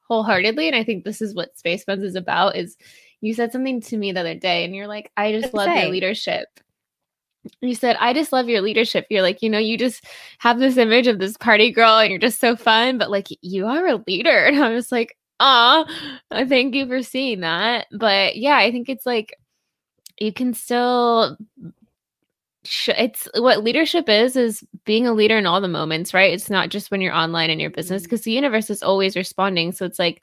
wholeheartedly 0.09 0.67
and 0.67 0.75
i 0.75 0.83
think 0.83 1.05
this 1.05 1.21
is 1.21 1.33
what 1.33 1.57
space 1.57 1.85
buns 1.85 2.03
is 2.03 2.15
about 2.15 2.57
is 2.57 2.75
you 3.21 3.33
said 3.33 3.51
something 3.51 3.81
to 3.81 3.97
me 3.97 4.11
the 4.11 4.19
other 4.19 4.35
day 4.35 4.65
and 4.65 4.75
you're 4.75 4.87
like, 4.87 5.11
I 5.15 5.31
just 5.31 5.53
love 5.53 5.67
say? 5.67 5.83
your 5.83 5.91
leadership. 5.91 6.47
You 7.61 7.73
said, 7.73 7.97
I 7.99 8.13
just 8.13 8.31
love 8.31 8.49
your 8.49 8.61
leadership. 8.61 9.07
You're 9.09 9.21
like, 9.21 9.41
you 9.41 9.49
know, 9.49 9.57
you 9.57 9.77
just 9.77 10.05
have 10.39 10.59
this 10.59 10.77
image 10.77 11.07
of 11.07 11.19
this 11.19 11.37
party 11.37 11.71
girl 11.71 11.97
and 11.97 12.09
you're 12.09 12.19
just 12.19 12.39
so 12.39 12.55
fun, 12.55 12.97
but 12.97 13.09
like 13.09 13.27
you 13.41 13.67
are 13.67 13.87
a 13.87 14.03
leader. 14.07 14.45
And 14.47 14.63
I 14.63 14.69
was 14.69 14.91
like, 14.91 15.17
ah, 15.39 15.85
thank 16.31 16.75
you 16.75 16.87
for 16.87 17.01
seeing 17.01 17.39
that. 17.41 17.87
But 17.91 18.35
yeah, 18.37 18.57
I 18.57 18.71
think 18.71 18.89
it's 18.89 19.05
like 19.05 19.35
you 20.19 20.33
can 20.33 20.53
still 20.53 21.37
it's 22.89 23.27
what 23.35 23.63
leadership 23.63 24.07
is 24.07 24.35
is 24.35 24.63
being 24.85 25.07
a 25.07 25.13
leader 25.13 25.35
in 25.35 25.47
all 25.47 25.59
the 25.59 25.67
moments 25.67 26.13
right 26.13 26.31
it's 26.31 26.47
not 26.47 26.69
just 26.69 26.91
when 26.91 27.01
you're 27.01 27.13
online 27.13 27.49
in 27.49 27.59
your 27.59 27.71
business 27.71 28.03
because 28.03 28.21
mm-hmm. 28.21 28.29
the 28.29 28.33
universe 28.33 28.69
is 28.69 28.83
always 28.83 29.15
responding 29.15 29.71
so 29.71 29.83
it's 29.83 29.97
like 29.97 30.21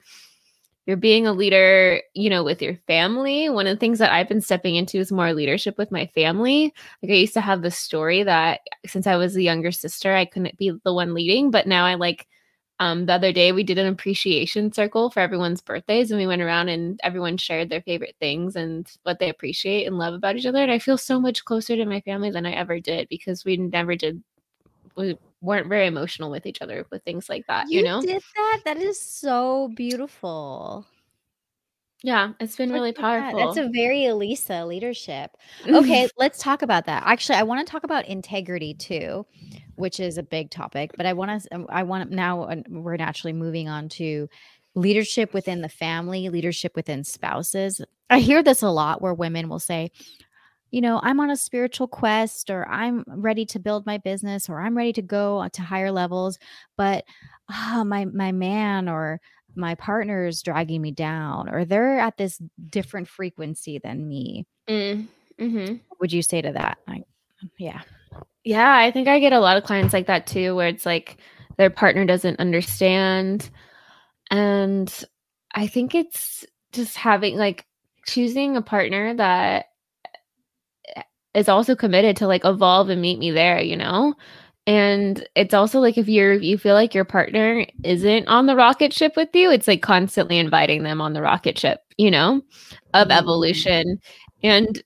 you're 0.89 0.97
being 0.97 1.27
a 1.27 1.33
leader, 1.33 2.01
you 2.15 2.31
know, 2.31 2.43
with 2.43 2.63
your 2.63 2.75
family. 2.87 3.47
One 3.47 3.67
of 3.67 3.75
the 3.75 3.79
things 3.79 3.99
that 3.99 4.11
I've 4.11 4.27
been 4.27 4.41
stepping 4.41 4.75
into 4.75 4.97
is 4.97 5.11
more 5.11 5.33
leadership 5.35 5.77
with 5.77 5.91
my 5.91 6.07
family. 6.15 6.73
Like 7.03 7.11
I 7.11 7.15
used 7.15 7.35
to 7.35 7.41
have 7.41 7.61
the 7.61 7.69
story 7.69 8.23
that 8.23 8.61
since 8.87 9.05
I 9.05 9.15
was 9.15 9.35
the 9.35 9.43
younger 9.43 9.71
sister, 9.71 10.15
I 10.15 10.25
couldn't 10.25 10.57
be 10.57 10.71
the 10.83 10.91
one 10.91 11.13
leading, 11.13 11.51
but 11.51 11.67
now 11.67 11.85
I 11.85 11.93
like 11.93 12.25
um, 12.79 13.05
the 13.05 13.13
other 13.13 13.31
day 13.31 13.51
we 13.51 13.61
did 13.61 13.77
an 13.77 13.85
appreciation 13.85 14.71
circle 14.71 15.11
for 15.11 15.19
everyone's 15.19 15.61
birthdays 15.61 16.09
and 16.09 16.19
we 16.19 16.25
went 16.25 16.41
around 16.41 16.69
and 16.69 16.99
everyone 17.03 17.37
shared 17.37 17.69
their 17.69 17.83
favorite 17.83 18.15
things 18.19 18.55
and 18.55 18.91
what 19.03 19.19
they 19.19 19.29
appreciate 19.29 19.85
and 19.85 19.99
love 19.99 20.15
about 20.15 20.37
each 20.37 20.45
other 20.45 20.63
and 20.63 20.71
i 20.71 20.79
feel 20.79 20.97
so 20.97 21.19
much 21.19 21.43
closer 21.43 21.75
to 21.75 21.83
my 21.83 21.99
family 22.01 22.31
than 22.31 22.45
i 22.45 22.51
ever 22.51 22.79
did 22.79 23.05
because 23.09 23.43
we 23.43 23.57
never 23.57 23.97
did 23.97 24.23
we 24.95 25.17
weren't 25.41 25.67
very 25.67 25.87
emotional 25.87 26.29
with 26.29 26.45
each 26.45 26.61
other 26.61 26.85
with 26.91 27.03
things 27.03 27.29
like 27.29 27.45
that. 27.47 27.69
You, 27.69 27.79
you 27.79 27.85
know, 27.85 28.01
did 28.01 28.21
that. 28.35 28.61
That 28.65 28.77
is 28.77 28.99
so 28.99 29.69
beautiful. 29.75 30.85
Yeah, 32.01 32.31
it's 32.39 32.55
been 32.55 32.71
really 32.71 32.93
powerful. 32.93 33.37
That. 33.39 33.45
That's 33.47 33.57
a 33.57 33.69
very 33.69 34.05
Elisa 34.05 34.65
leadership. 34.65 35.31
Okay, 35.67 36.07
let's 36.17 36.39
talk 36.39 36.61
about 36.61 36.85
that. 36.85 37.03
Actually, 37.05 37.39
I 37.39 37.43
want 37.43 37.65
to 37.65 37.69
talk 37.69 37.83
about 37.83 38.05
integrity 38.07 38.73
too, 38.73 39.25
which 39.75 39.99
is 39.99 40.17
a 40.17 40.23
big 40.23 40.49
topic. 40.49 40.91
But 40.95 41.05
I 41.05 41.13
want 41.13 41.43
to. 41.43 41.55
Um, 41.55 41.65
I 41.69 41.83
want 41.83 42.11
now. 42.11 42.43
Uh, 42.43 42.61
we're 42.69 42.95
naturally 42.95 43.33
moving 43.33 43.67
on 43.67 43.89
to 43.89 44.29
leadership 44.75 45.33
within 45.33 45.61
the 45.61 45.69
family, 45.69 46.29
leadership 46.29 46.73
within 46.75 47.03
spouses. 47.03 47.81
I 48.09 48.19
hear 48.19 48.41
this 48.41 48.61
a 48.61 48.69
lot 48.69 49.01
where 49.01 49.13
women 49.13 49.49
will 49.49 49.59
say, 49.59 49.91
you 50.71 50.81
know, 50.81 50.99
I'm 51.03 51.19
on 51.19 51.29
a 51.29 51.37
spiritual 51.37 51.87
quest 51.87 52.49
or 52.49 52.67
I'm 52.67 53.03
ready 53.07 53.45
to 53.47 53.59
build 53.59 53.85
my 53.85 53.97
business 53.97 54.49
or 54.49 54.61
I'm 54.61 54.77
ready 54.77 54.93
to 54.93 55.01
go 55.01 55.47
to 55.51 55.61
higher 55.61 55.91
levels, 55.91 56.37
but 56.77 57.05
oh, 57.51 57.83
my 57.83 58.05
my 58.05 58.31
man 58.31 58.87
or 58.87 59.19
my 59.55 59.75
partner 59.75 60.25
is 60.25 60.41
dragging 60.41 60.81
me 60.81 60.91
down 60.91 61.49
or 61.49 61.65
they're 61.65 61.99
at 61.99 62.17
this 62.17 62.39
different 62.69 63.07
frequency 63.07 63.79
than 63.79 64.07
me. 64.07 64.45
Mm, 64.67 65.07
mm-hmm. 65.39 65.75
Would 65.99 66.13
you 66.13 66.21
say 66.21 66.41
to 66.41 66.51
that? 66.53 66.77
I, 66.87 67.03
yeah. 67.57 67.81
Yeah, 68.43 68.75
I 68.75 68.91
think 68.91 69.07
I 69.07 69.19
get 69.19 69.33
a 69.33 69.39
lot 69.39 69.57
of 69.57 69.63
clients 69.63 69.93
like 69.93 70.07
that 70.07 70.27
too, 70.27 70.55
where 70.55 70.67
it's 70.67 70.85
like 70.85 71.17
their 71.57 71.69
partner 71.69 72.05
doesn't 72.05 72.39
understand. 72.39 73.49
And 74.31 75.03
I 75.53 75.67
think 75.67 75.95
it's 75.95 76.45
just 76.71 76.95
having 76.95 77.35
like 77.35 77.65
choosing 78.05 78.55
a 78.55 78.61
partner 78.61 79.13
that 79.15 79.68
is 81.33 81.49
also 81.49 81.75
committed 81.75 82.17
to 82.17 82.27
like 82.27 82.45
evolve 82.45 82.89
and 82.89 83.01
meet 83.01 83.19
me 83.19 83.31
there, 83.31 83.61
you 83.61 83.77
know? 83.77 84.15
And 84.67 85.27
it's 85.35 85.53
also 85.53 85.79
like 85.79 85.97
if 85.97 86.07
you're 86.07 86.33
you 86.33 86.57
feel 86.57 86.75
like 86.75 86.93
your 86.93 87.05
partner 87.05 87.65
isn't 87.83 88.27
on 88.27 88.45
the 88.45 88.55
rocket 88.55 88.93
ship 88.93 89.13
with 89.15 89.29
you, 89.33 89.49
it's 89.49 89.67
like 89.67 89.81
constantly 89.81 90.37
inviting 90.37 90.83
them 90.83 91.01
on 91.01 91.13
the 91.13 91.21
rocket 91.21 91.57
ship, 91.57 91.81
you 91.97 92.11
know, 92.11 92.41
of 92.93 93.07
mm-hmm. 93.07 93.17
evolution 93.17 93.99
and 94.43 94.83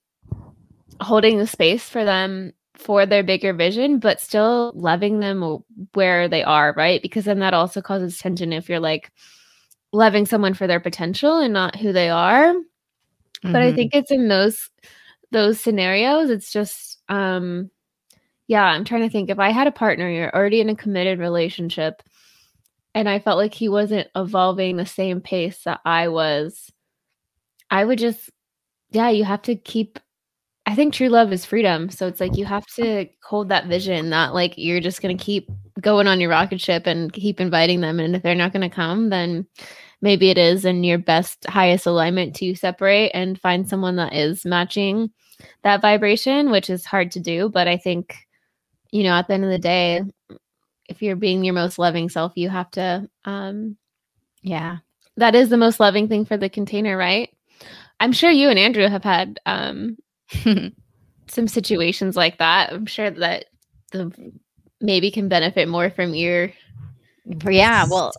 holding 1.01 1.37
the 1.37 1.47
space 1.47 1.89
for 1.89 2.05
them 2.05 2.53
for 2.75 3.05
their 3.05 3.23
bigger 3.23 3.53
vision, 3.53 3.99
but 3.99 4.21
still 4.21 4.71
loving 4.75 5.19
them 5.19 5.63
where 5.93 6.27
they 6.27 6.43
are, 6.43 6.73
right? 6.77 7.01
Because 7.01 7.25
then 7.25 7.39
that 7.39 7.53
also 7.53 7.81
causes 7.81 8.17
tension 8.17 8.53
if 8.53 8.69
you're 8.69 8.79
like 8.79 9.11
loving 9.91 10.25
someone 10.25 10.53
for 10.53 10.65
their 10.65 10.79
potential 10.79 11.39
and 11.39 11.53
not 11.53 11.75
who 11.75 11.91
they 11.91 12.09
are. 12.09 12.53
Mm-hmm. 12.53 13.51
But 13.51 13.61
I 13.61 13.67
mm-hmm. 13.67 13.75
think 13.75 13.95
it's 13.95 14.11
in 14.11 14.27
those 14.27 14.69
those 15.33 15.59
scenarios, 15.59 16.29
it's 16.29 16.51
just 16.51 17.01
um 17.09 17.69
yeah, 18.47 18.63
I'm 18.63 18.85
trying 18.85 19.01
to 19.01 19.09
think 19.09 19.29
if 19.29 19.39
I 19.39 19.51
had 19.51 19.67
a 19.67 19.71
partner, 19.71 20.09
you're 20.09 20.35
already 20.35 20.61
in 20.61 20.69
a 20.69 20.75
committed 20.75 21.19
relationship 21.19 22.03
and 22.95 23.09
I 23.09 23.19
felt 23.19 23.37
like 23.37 23.53
he 23.53 23.69
wasn't 23.69 24.07
evolving 24.15 24.77
the 24.77 24.85
same 24.85 25.21
pace 25.21 25.63
that 25.63 25.81
I 25.85 26.09
was, 26.09 26.71
I 27.69 27.85
would 27.85 27.99
just 27.99 28.29
yeah, 28.91 29.09
you 29.09 29.25
have 29.25 29.41
to 29.43 29.55
keep 29.55 29.99
I 30.65 30.75
think 30.75 30.93
true 30.93 31.09
love 31.09 31.33
is 31.33 31.45
freedom. 31.45 31.89
So 31.89 32.07
it's 32.07 32.21
like 32.21 32.37
you 32.37 32.45
have 32.45 32.65
to 32.75 33.07
hold 33.21 33.49
that 33.49 33.67
vision, 33.67 34.09
not 34.09 34.33
like 34.33 34.53
you're 34.57 34.79
just 34.79 35.01
going 35.01 35.17
to 35.17 35.23
keep 35.23 35.49
going 35.81 36.07
on 36.07 36.21
your 36.21 36.29
rocket 36.29 36.61
ship 36.61 36.87
and 36.87 37.11
keep 37.11 37.41
inviting 37.41 37.81
them. 37.81 37.99
And 37.99 38.15
if 38.15 38.23
they're 38.23 38.35
not 38.35 38.53
going 38.53 38.67
to 38.67 38.73
come, 38.73 39.09
then 39.09 39.45
maybe 40.03 40.29
it 40.29 40.37
is 40.37 40.65
in 40.65 40.83
your 40.83 40.97
best, 40.97 41.45
highest 41.47 41.85
alignment 41.85 42.35
to 42.35 42.55
separate 42.55 43.09
and 43.11 43.39
find 43.39 43.67
someone 43.67 43.95
that 43.95 44.13
is 44.13 44.43
matching 44.43 45.09
that 45.63 45.81
vibration, 45.81 46.51
which 46.51 46.69
is 46.69 46.85
hard 46.85 47.09
to 47.11 47.21
do. 47.21 47.47
But 47.47 47.69
I 47.69 47.77
think, 47.77 48.17
you 48.91 49.03
know, 49.03 49.13
at 49.13 49.29
the 49.29 49.33
end 49.33 49.45
of 49.45 49.49
the 49.49 49.57
day, 49.57 50.01
if 50.89 51.01
you're 51.01 51.15
being 51.15 51.45
your 51.45 51.53
most 51.53 51.79
loving 51.79 52.09
self, 52.09 52.33
you 52.35 52.49
have 52.49 52.69
to, 52.71 53.09
um, 53.23 53.77
yeah, 54.41 54.79
that 55.15 55.35
is 55.35 55.47
the 55.47 55.57
most 55.57 55.79
loving 55.79 56.09
thing 56.09 56.25
for 56.25 56.35
the 56.35 56.49
container, 56.49 56.97
right? 56.97 57.29
I'm 58.01 58.11
sure 58.11 58.29
you 58.29 58.49
and 58.49 58.59
Andrew 58.59 58.89
have 58.89 59.05
had 59.05 59.39
um, 59.45 59.97
some 61.27 61.47
situations 61.47 62.17
like 62.17 62.39
that. 62.39 62.73
I'm 62.73 62.87
sure 62.87 63.09
that 63.09 63.45
the 63.93 64.11
maybe 64.81 65.11
can 65.11 65.29
benefit 65.29 65.69
more 65.69 65.89
from 65.89 66.13
your 66.13 66.51
yeah, 67.25 67.85
well, 67.89 68.11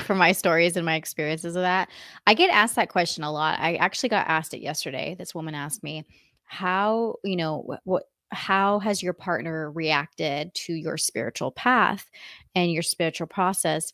from 0.00 0.18
my 0.18 0.32
stories 0.32 0.76
and 0.76 0.86
my 0.86 0.96
experiences 0.96 1.56
of 1.56 1.62
that. 1.62 1.88
I 2.26 2.34
get 2.34 2.50
asked 2.50 2.76
that 2.76 2.88
question 2.90 3.24
a 3.24 3.32
lot. 3.32 3.58
I 3.58 3.76
actually 3.76 4.10
got 4.10 4.28
asked 4.28 4.54
it 4.54 4.60
yesterday. 4.60 5.16
This 5.18 5.34
woman 5.34 5.54
asked 5.54 5.82
me, 5.82 6.04
"How, 6.44 7.16
you 7.24 7.36
know, 7.36 7.78
what 7.84 8.04
how 8.32 8.80
has 8.80 9.02
your 9.02 9.12
partner 9.12 9.70
reacted 9.70 10.52
to 10.54 10.74
your 10.74 10.98
spiritual 10.98 11.52
path 11.52 12.10
and 12.54 12.72
your 12.72 12.82
spiritual 12.82 13.26
process?" 13.28 13.92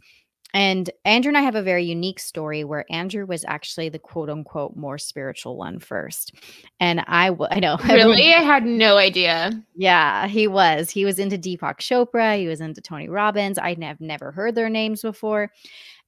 And 0.55 0.91
Andrew 1.05 1.31
and 1.31 1.39
I 1.39 1.43
have 1.43 1.55
a 1.55 1.63
very 1.63 1.85
unique 1.85 2.21
story 2.21 2.63
where 2.63 2.85
Andrew 2.91 3.25
was 3.25 3.45
actually 3.49 3.89
the 3.89 3.99
quote 3.99 4.29
unquote 4.29 4.77
more 4.77 4.99
spiritual 4.99 5.57
one 5.57 5.79
first. 5.79 6.35
And 6.79 7.01
I, 7.07 7.29
w- 7.29 7.49
I 7.51 7.59
know. 7.61 7.79
Really? 7.89 8.35
I 8.35 8.43
had 8.43 8.65
no 8.65 8.97
idea. 8.99 9.53
Yeah, 9.75 10.27
he 10.27 10.47
was. 10.47 10.91
He 10.91 11.05
was 11.05 11.19
into 11.19 11.39
Deepak 11.39 11.79
Chopra. 11.79 12.39
He 12.39 12.49
was 12.49 12.61
into 12.61 12.81
Tony 12.81 13.09
Robbins. 13.09 13.59
I 13.59 13.77
have 13.83 14.01
never 14.01 14.31
heard 14.33 14.55
their 14.55 14.69
names 14.69 15.03
before. 15.03 15.51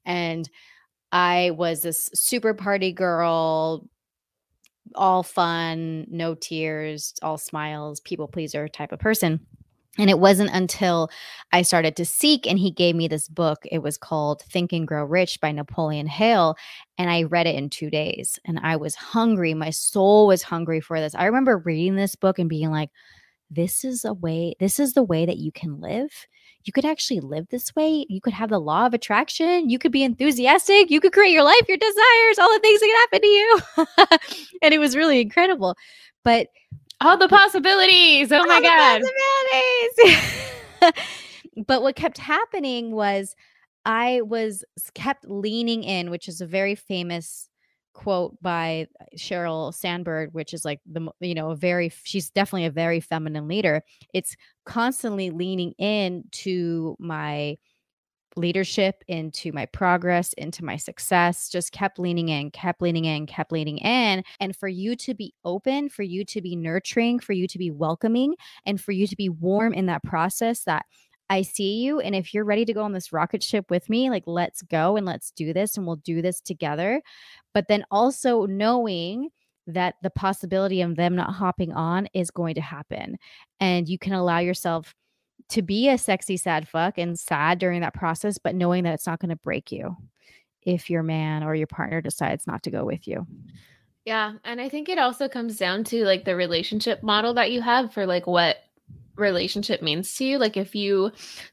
And 0.05 0.49
I 1.13 1.53
was 1.53 1.83
this 1.83 2.11
super 2.15 2.55
party 2.55 2.93
girl, 2.93 3.89
all 4.95 5.23
fun, 5.23 6.07
no 6.11 6.35
tears, 6.35 7.15
all 7.23 7.39
smiles, 7.39 8.01
people 8.01 8.29
pleaser 8.29 8.69
type 8.69 8.93
of 8.93 8.99
person. 8.99 9.41
And 9.99 10.11
it 10.11 10.19
wasn't 10.19 10.51
until 10.53 11.09
I 11.53 11.63
started 11.63 11.95
to 11.97 12.05
seek, 12.05 12.47
and 12.47 12.59
he 12.59 12.73
gave 12.73 12.97
me 12.97 13.07
this 13.07 13.29
book. 13.29 13.65
It 13.71 13.79
was 13.79 13.97
called 13.97 14.43
Think 14.43 14.73
and 14.73 14.89
Grow 14.89 15.05
Rich 15.05 15.41
by 15.41 15.53
Napoleon 15.53 16.09
Hill. 16.09 16.57
And 16.99 17.09
I 17.09 17.23
read 17.25 17.47
it 17.47 17.55
in 17.55 17.71
two 17.71 17.91
days. 17.91 18.39
And 18.45 18.59
I 18.63 18.77
was 18.77 18.97
hungry. 18.97 19.55
My 19.55 19.71
soul 19.71 20.27
was 20.27 20.43
hungry 20.43 20.81
for 20.81 20.99
this. 20.99 21.15
I 21.15 21.27
remember 21.27 21.59
reading 21.59 21.95
this 21.95 22.17
book 22.17 22.41
and 22.41 22.49
being 22.49 22.71
like, 22.71 22.91
this 23.51 23.85
is 23.85 24.05
a 24.05 24.13
way, 24.13 24.55
this 24.59 24.81
is 24.81 24.95
the 24.95 25.03
way 25.03 25.27
that 25.27 25.39
you 25.39 25.53
can 25.53 25.81
live. 25.81 26.11
You 26.65 26.73
could 26.73 26.87
actually 26.87 27.21
live 27.21 27.47
this 27.51 27.75
way. 27.77 28.07
You 28.09 28.21
could 28.21 28.33
have 28.33 28.49
the 28.49 28.59
law 28.59 28.87
of 28.87 28.95
attraction. 28.95 29.69
You 29.69 29.79
could 29.79 29.93
be 29.93 30.03
enthusiastic. 30.03 30.91
You 30.91 31.01
could 31.01 31.13
create 31.13 31.33
your 31.33 31.45
life, 31.45 31.69
your 31.69 31.77
desires, 31.77 32.39
all 32.41 32.53
the 32.53 32.61
things 32.61 32.81
that 32.81 32.87
can 32.87 32.97
happen 32.97 33.21
to 33.21 33.27
you. 33.27 33.61
and 34.63 34.75
it 34.75 34.79
was 34.79 34.97
really 34.97 35.21
incredible. 35.21 35.77
But 36.25 36.49
all 37.05 37.17
the 37.17 37.29
possibilities. 37.29 38.33
Oh 38.33 38.45
my 38.47 38.61
God. 38.61 39.03
Possibilities. 40.03 41.03
but 41.67 41.83
what 41.83 41.97
kept 41.97 42.19
happening 42.19 42.93
was 42.93 43.35
I 43.85 44.23
was 44.23 44.65
kept 44.95 45.29
leaning 45.29 45.85
in, 45.85 46.11
which 46.11 46.29
is 46.29 46.41
a 46.41 46.47
very 46.47 46.75
famous 46.75 47.49
quote 47.93 48.37
by 48.43 48.89
uh, 49.01 49.05
Sheryl 49.17 49.73
Sandberg, 49.73 50.31
which 50.33 50.53
is 50.53 50.65
like 50.65 50.81
the, 50.91 51.09
you 51.21 51.35
know, 51.35 51.51
a 51.51 51.57
very, 51.57 51.93
she's 52.03 52.31
definitely 52.31 52.67
a 52.67 52.71
very 52.71 53.01
feminine 53.01 53.47
leader. 53.47 53.83
It's 54.13 54.37
constantly 54.65 55.31
leaning 55.31 55.73
in 55.79 56.25
to 56.33 56.97
my 56.99 57.57
leadership, 58.37 59.03
into 59.09 59.53
my 59.53 59.67
progress, 59.67 60.33
into 60.35 60.65
my 60.65 60.77
success, 60.77 61.49
just 61.49 61.73
kept 61.73 61.99
leaning 61.99 62.29
in, 62.29 62.51
kept 62.51 62.83
leaning 62.83 63.05
in, 63.05 63.27
kept 63.27 63.53
leaning 63.53 63.79
in. 63.79 64.25
And 64.41 64.57
for 64.57 64.69
you 64.69 64.97
to 64.97 65.15
be 65.15 65.35
open, 65.45 65.89
for 65.89 66.03
you 66.03 66.25
to 66.27 66.41
be 66.41 66.57
nurturing, 66.57 67.19
for 67.19 67.33
you 67.33 67.47
to 67.49 67.59
be 67.59 67.71
welcoming, 67.71 68.35
and 68.67 68.81
for 68.81 68.93
you 68.93 69.07
to 69.07 69.17
be 69.17 69.29
warm 69.29 69.73
in 69.73 69.87
that 69.87 70.03
process 70.03 70.65
that 70.65 70.85
I 71.31 71.43
see 71.43 71.77
you. 71.83 72.01
And 72.01 72.15
if 72.15 72.35
you're 72.35 72.45
ready 72.45 72.65
to 72.65 72.75
go 72.75 72.83
on 72.83 72.93
this 72.93 73.13
rocket 73.13 73.43
ship 73.43 73.71
with 73.71 73.89
me, 73.89 74.11
like, 74.11 74.25
let's 74.27 74.63
go 74.63 74.97
and 74.97 75.07
let's 75.07 75.31
do 75.31 75.53
this 75.53 75.77
and 75.77 75.87
we'll 75.87 75.97
do 75.97 76.21
this 76.21 76.41
together. 76.41 77.01
But 77.55 77.69
then 77.69 77.85
also 77.91 78.47
knowing 78.47 79.31
that 79.67 79.95
the 80.03 80.11
possibility 80.11 80.83
of 80.83 80.97
them 80.97 81.17
not 81.17 81.33
hopping 81.33 81.73
on 81.73 82.09
is 82.13 82.31
going 82.31 82.55
to 82.57 82.61
happen. 82.61 83.17
And 83.61 83.89
you 83.89 83.99
can 83.99 84.13
allow 84.13 84.39
yourself 84.39 84.95
to 85.51 85.63
be 85.63 85.89
a 85.89 85.99
sexy 85.99 86.37
sad 86.37 86.69
fuck 86.69 86.99
and 86.99 87.19
sad 87.19 87.59
during 87.59 87.81
that 87.83 87.95
process, 87.95 88.39
but 88.39 88.55
knowing 88.55 88.85
that 88.85 88.95
it's 88.95 89.07
not 89.07 89.21
going 89.21 89.31
to 89.31 89.37
break 89.37 89.71
you 89.71 89.97
if 90.63 90.89
your 90.89 91.03
man 91.03 91.43
or 91.43 91.55
your 91.55 91.67
partner 91.67 92.01
decides 92.01 92.47
not 92.47 92.63
to 92.63 92.71
go 92.71 92.85
with 92.85 93.07
you. 93.07 93.27
Yeah, 94.05 94.35
and 94.45 94.61
I 94.61 94.69
think 94.69 94.89
it 94.89 94.99
also 94.99 95.29
comes 95.29 95.57
down 95.57 95.85
to 95.85 96.05
like 96.05 96.25
the 96.25 96.37
relationship 96.37 97.03
model 97.03 97.35
that 97.35 97.53
you 97.53 97.63
have 97.63 97.93
for 97.93 98.07
like 98.07 98.27
what 98.27 98.59
relationship 99.17 99.81
means 99.81 100.15
to 100.17 100.25
you. 100.25 100.39
Like 100.39 100.57
if 100.57 100.75
you 100.75 101.13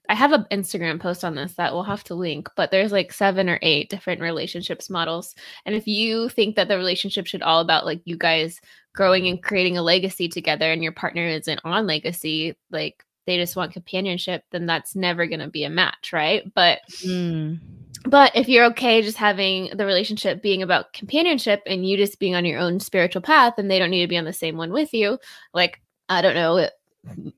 I 0.10 0.16
have 0.16 0.34
an 0.34 0.46
Instagram 0.52 1.00
post 1.00 1.24
on 1.24 1.36
this 1.36 1.54
that 1.54 1.74
we'll 1.74 1.84
have 1.84 2.04
to 2.06 2.16
link, 2.16 2.50
but 2.56 2.72
there's 2.72 2.92
like 2.92 3.14
seven 3.14 3.50
or 3.50 3.60
eight 3.62 3.90
different 3.90 4.22
relationships 4.22 4.90
models. 4.90 5.36
And 5.66 5.76
if 5.76 5.88
you 5.88 6.30
think 6.30 6.56
that 6.56 6.68
the 6.68 6.78
relationship 6.78 7.28
should 7.28 7.42
all 7.42 7.62
about 7.62 7.86
like 7.86 8.02
you 8.06 8.18
guys 8.18 8.60
growing 8.94 9.28
and 9.28 9.42
creating 9.42 9.78
a 9.78 9.84
legacy 9.84 10.28
together 10.28 10.72
and 10.72 10.84
your 10.84 10.92
partner 10.92 11.26
isn't 11.26 11.62
on 11.64 11.88
legacy, 11.88 12.58
like 12.72 13.06
they 13.26 13.38
just 13.38 13.56
want 13.56 13.74
companionship, 13.74 14.44
then 14.52 14.66
that's 14.66 14.96
never 14.96 15.26
going 15.28 15.40
to 15.40 15.50
be 15.50 15.64
a 15.64 15.70
match, 15.70 16.12
right? 16.14 16.52
But 16.54 16.80
mm. 17.06 17.60
but 18.06 18.36
if 18.36 18.50
you're 18.50 18.66
okay 18.66 19.02
just 19.02 19.18
having 19.18 19.70
the 19.76 19.86
relationship 19.86 20.42
being 20.42 20.62
about 20.62 20.94
companionship 20.94 21.62
and 21.66 21.88
you 21.88 21.98
just 21.98 22.20
being 22.20 22.36
on 22.36 22.46
your 22.46 22.60
own 22.60 22.80
spiritual 22.80 23.22
path 23.22 23.56
and 23.58 23.70
they 23.70 23.80
don't 23.80 23.92
need 23.92 24.02
to 24.02 24.08
be 24.08 24.18
on 24.18 24.26
the 24.26 24.34
same 24.34 24.58
one 24.58 24.72
with 24.72 24.94
you, 24.94 25.20
like 25.54 25.82
I 26.10 26.22
don't 26.22 26.36
know, 26.36 26.68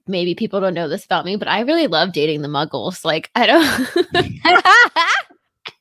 maybe 0.08 0.36
people 0.36 0.60
don't 0.60 0.74
know 0.74 0.88
this 0.88 1.06
about 1.06 1.26
me, 1.26 1.36
but 1.36 1.48
I 1.48 1.62
really 1.62 1.88
love 1.88 2.14
dating 2.14 2.42
the 2.42 2.48
muggles. 2.48 3.06
Like 3.06 3.30
I 3.36 3.46
don't 3.46 4.14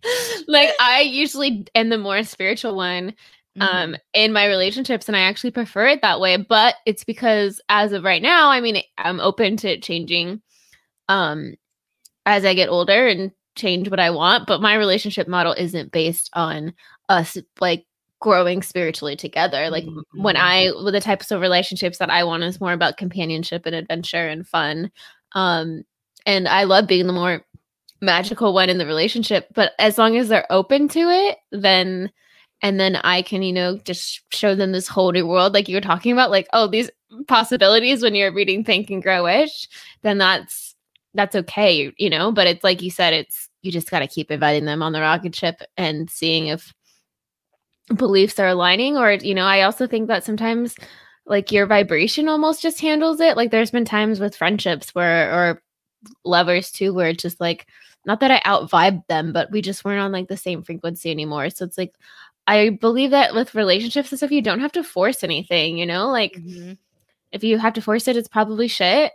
like 0.49 0.71
I 0.80 1.00
usually 1.00 1.66
am 1.75 1.88
the 1.88 1.99
more 1.99 2.23
spiritual 2.25 2.75
one. 2.75 3.14
Um 3.61 3.97
in 4.14 4.32
my 4.32 4.47
relationships 4.47 5.09
and 5.09 5.16
I 5.16 5.21
actually 5.21 5.50
prefer 5.50 5.88
it 5.88 6.02
that 6.02 6.21
way 6.21 6.37
but 6.37 6.76
it's 6.87 7.04
because 7.04 7.61
as 7.68 7.92
of 7.92 8.04
right 8.04 8.23
now 8.23 8.50
I 8.50 8.61
mean 8.61 8.82
I'm 8.97 9.21
open 9.21 9.56
to 9.59 9.78
changing 9.80 10.40
um 11.09 11.54
as 12.25 12.44
I 12.44 12.54
get 12.54 12.68
older 12.68 13.06
and 13.06 13.32
change 13.54 13.90
what 13.90 14.00
I 14.00 14.11
want 14.11 14.47
but 14.47 14.62
my 14.62 14.75
relationship 14.75 15.28
model 15.28 15.54
isn't 15.59 15.92
based 15.92 16.30
on 16.32 16.73
us 17.09 17.37
like 17.61 17.85
growing 18.23 18.62
spiritually 18.62 19.16
together. 19.16 19.68
Like 19.68 19.85
mm-hmm. 19.85 20.23
when 20.23 20.37
I 20.37 20.71
with 20.82 20.94
the 20.94 21.00
types 21.00 21.30
of 21.30 21.42
relationships 21.42 21.99
that 21.99 22.09
I 22.09 22.25
want 22.25 22.44
is 22.44 22.61
more 22.61 22.73
about 22.73 22.97
companionship 22.97 23.66
and 23.66 23.75
adventure 23.75 24.28
and 24.28 24.47
fun. 24.47 24.90
Um 25.32 25.82
and 26.25 26.49
I 26.49 26.64
love 26.64 26.87
being 26.87 27.06
the 27.06 27.12
more 27.12 27.44
magical 28.00 28.54
one 28.54 28.71
in 28.71 28.78
the 28.78 28.87
relationship, 28.87 29.49
but 29.54 29.73
as 29.78 29.99
long 29.99 30.16
as 30.16 30.28
they're 30.28 30.50
open 30.50 30.88
to 30.88 31.00
it, 31.00 31.38
then 31.50 32.11
and 32.62 32.78
then 32.78 32.97
I 32.97 33.23
can, 33.23 33.42
you 33.42 33.52
know, 33.52 33.78
just 33.78 34.23
show 34.33 34.54
them 34.54 34.73
this 34.73 34.88
whole 34.88 35.12
new 35.12 35.26
world 35.26 35.54
like 35.54 35.69
you 35.69 35.76
were 35.76 35.81
talking 35.81 36.12
about 36.12 36.31
like 36.31 36.49
oh 36.52 36.66
these 36.66 36.90
possibilities 37.28 38.02
when 38.02 38.14
you're 38.14 38.33
reading 38.33 38.64
Think 38.64 38.90
and 38.90 39.02
Grow 39.02 39.26
Rich, 39.26 39.69
then 40.02 40.19
that's 40.19 40.75
that's 41.14 41.37
okay, 41.37 41.92
you 41.99 42.11
know, 42.11 42.33
but 42.33 42.47
it's 42.47 42.64
like 42.64 42.83
you 42.83 42.90
said 42.90 43.12
it's 43.12 43.49
you 43.62 43.71
just 43.71 43.90
got 43.90 44.00
to 44.00 44.09
keep 44.09 44.31
inviting 44.31 44.64
them 44.64 44.83
on 44.83 44.92
the 44.92 45.00
rocket 45.00 45.35
ship 45.35 45.62
and 45.76 46.11
seeing 46.11 46.49
if 46.49 46.73
beliefs 47.97 48.38
are 48.38 48.49
aligning 48.49 48.97
or 48.97 49.11
you 49.12 49.35
know 49.35 49.45
i 49.45 49.62
also 49.62 49.88
think 49.88 50.07
that 50.07 50.25
sometimes 50.25 50.76
like 51.26 51.52
your 51.52 51.66
vibration 51.66 52.28
almost 52.28 52.62
just 52.62 52.81
handles 52.81 53.21
it. 53.21 53.37
Like 53.37 53.50
there's 53.50 53.71
been 53.71 53.85
times 53.85 54.21
with 54.21 54.37
friendships 54.37 54.95
where 54.95 55.33
or 55.33 55.62
lovers 56.25 56.71
too 56.71 56.92
where 56.92 57.11
it's 57.11 57.23
just 57.23 57.40
like 57.40 57.69
not 58.04 58.19
that 58.19 58.33
i 58.33 58.42
out 58.45 58.69
vibe 58.69 59.07
them 59.07 59.33
but 59.33 59.49
we 59.52 59.62
just 59.62 59.85
weren't 59.85 60.00
on 60.00 60.11
like 60.11 60.26
the 60.26 60.37
same 60.37 60.62
frequency 60.62 61.11
anymore. 61.11 61.49
So 61.50 61.64
it's 61.64 61.78
like 61.78 61.95
i 62.46 62.68
believe 62.68 63.11
that 63.11 63.34
with 63.34 63.54
relationships 63.54 64.11
and 64.11 64.18
stuff 64.18 64.30
you 64.30 64.42
don't 64.42 64.61
have 64.61 64.72
to 64.72 64.84
force 64.84 65.22
anything 65.22 65.78
you 65.78 65.87
know 65.87 66.08
like 66.08 66.32
mm-hmm. 66.34 66.72
if 67.30 67.44
you 67.44 67.58
have 67.58 67.72
to 67.72 67.82
force 67.82 68.08
it 68.08 68.16
it's 68.16 68.28
probably 68.28 68.68
shit 68.68 69.12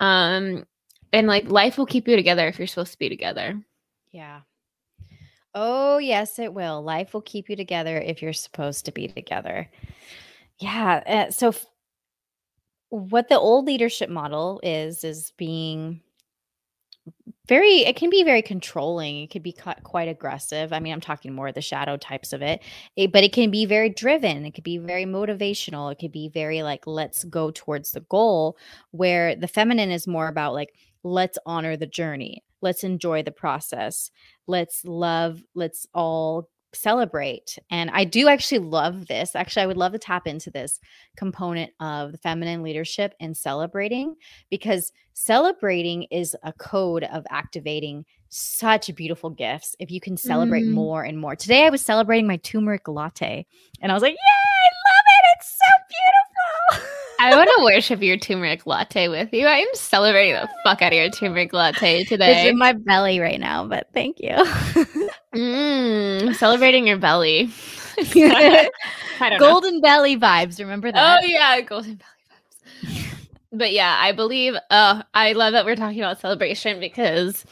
um 0.00 0.64
and 1.12 1.26
like 1.26 1.48
life 1.50 1.76
will 1.76 1.86
keep 1.86 2.06
you 2.06 2.16
together 2.16 2.46
if 2.46 2.58
you're 2.58 2.66
supposed 2.66 2.92
to 2.92 2.98
be 2.98 3.08
together 3.08 3.60
yeah 4.12 4.40
Oh, 5.54 5.98
yes, 5.98 6.38
it 6.38 6.54
will. 6.54 6.82
Life 6.82 7.12
will 7.12 7.22
keep 7.22 7.48
you 7.48 7.56
together 7.56 7.98
if 7.98 8.22
you're 8.22 8.32
supposed 8.32 8.84
to 8.84 8.92
be 8.92 9.08
together. 9.08 9.68
Yeah. 10.58 11.02
Uh, 11.06 11.30
so, 11.30 11.48
f- 11.48 11.66
what 12.90 13.28
the 13.28 13.38
old 13.38 13.66
leadership 13.66 14.10
model 14.10 14.60
is, 14.62 15.02
is 15.02 15.32
being 15.36 16.02
very, 17.50 17.80
it 17.80 17.96
can 17.96 18.08
be 18.08 18.22
very 18.22 18.40
controlling. 18.40 19.24
It 19.24 19.30
could 19.30 19.42
be 19.42 19.54
quite 19.82 20.08
aggressive. 20.08 20.72
I 20.72 20.80
mean, 20.80 20.94
I'm 20.94 21.00
talking 21.02 21.34
more 21.34 21.48
of 21.48 21.54
the 21.54 21.60
shadow 21.60 21.98
types 21.98 22.32
of 22.32 22.40
it, 22.40 22.62
it, 22.96 23.12
but 23.12 23.24
it 23.24 23.34
can 23.34 23.50
be 23.50 23.66
very 23.66 23.90
driven. 23.90 24.46
It 24.46 24.52
could 24.52 24.64
be 24.64 24.78
very 24.78 25.04
motivational. 25.04 25.92
It 25.92 25.98
could 25.98 26.12
be 26.12 26.28
very 26.28 26.62
like, 26.62 26.86
let's 26.86 27.24
go 27.24 27.50
towards 27.50 27.90
the 27.90 28.00
goal, 28.00 28.56
where 28.92 29.36
the 29.36 29.48
feminine 29.48 29.90
is 29.90 30.06
more 30.06 30.28
about 30.28 30.54
like, 30.54 30.72
let's 31.02 31.38
honor 31.44 31.76
the 31.76 31.86
journey 31.86 32.42
let's 32.62 32.84
enjoy 32.84 33.22
the 33.22 33.30
process 33.30 34.10
let's 34.46 34.84
love 34.84 35.42
let's 35.54 35.86
all 35.94 36.48
celebrate 36.72 37.58
and 37.70 37.90
i 37.90 38.04
do 38.04 38.28
actually 38.28 38.58
love 38.58 39.06
this 39.06 39.34
actually 39.34 39.62
i 39.62 39.66
would 39.66 39.76
love 39.76 39.92
to 39.92 39.98
tap 39.98 40.26
into 40.26 40.50
this 40.50 40.78
component 41.16 41.72
of 41.80 42.12
the 42.12 42.18
feminine 42.18 42.62
leadership 42.62 43.14
and 43.20 43.36
celebrating 43.36 44.14
because 44.50 44.92
celebrating 45.12 46.04
is 46.04 46.36
a 46.44 46.52
code 46.52 47.04
of 47.04 47.26
activating 47.30 48.04
such 48.28 48.94
beautiful 48.94 49.30
gifts 49.30 49.74
if 49.80 49.90
you 49.90 50.00
can 50.00 50.16
celebrate 50.16 50.64
mm. 50.64 50.70
more 50.70 51.02
and 51.02 51.18
more 51.18 51.34
today 51.34 51.66
i 51.66 51.70
was 51.70 51.80
celebrating 51.80 52.26
my 52.26 52.36
turmeric 52.38 52.86
latte 52.86 53.44
and 53.80 53.90
i 53.90 53.94
was 53.94 54.02
like 54.02 54.14
yeah 54.14 54.18
i 54.18 54.70
love 54.88 55.04
it 55.06 55.36
it's 55.36 55.58
so 55.58 55.84
beautiful 55.88 56.20
I 57.22 57.36
want 57.36 57.50
to 57.54 57.64
worship 57.64 58.02
your 58.02 58.16
turmeric 58.16 58.66
latte 58.66 59.08
with 59.08 59.30
you. 59.34 59.46
I 59.46 59.58
am 59.58 59.68
celebrating 59.74 60.32
the 60.32 60.48
fuck 60.64 60.80
out 60.80 60.94
of 60.94 60.98
your 60.98 61.10
turmeric 61.10 61.52
latte 61.52 62.04
today. 62.04 62.40
It's 62.40 62.50
in 62.50 62.56
my 62.56 62.72
belly 62.72 63.20
right 63.20 63.38
now, 63.38 63.66
but 63.66 63.88
thank 63.92 64.20
you. 64.20 64.30
mm, 65.34 66.34
celebrating 66.34 66.86
your 66.86 66.98
belly. 66.98 67.50
golden 69.38 69.76
know. 69.76 69.80
belly 69.80 70.16
vibes. 70.16 70.58
Remember 70.58 70.90
that? 70.92 71.22
Oh 71.22 71.26
yeah, 71.26 71.60
golden 71.60 71.96
belly 71.96 72.92
vibes. 72.92 73.16
but 73.52 73.72
yeah, 73.72 73.96
I 74.00 74.12
believe. 74.12 74.54
Oh, 74.70 75.02
I 75.14 75.32
love 75.32 75.52
that 75.52 75.64
we're 75.64 75.76
talking 75.76 76.00
about 76.00 76.20
celebration 76.20 76.80
because 76.80 77.44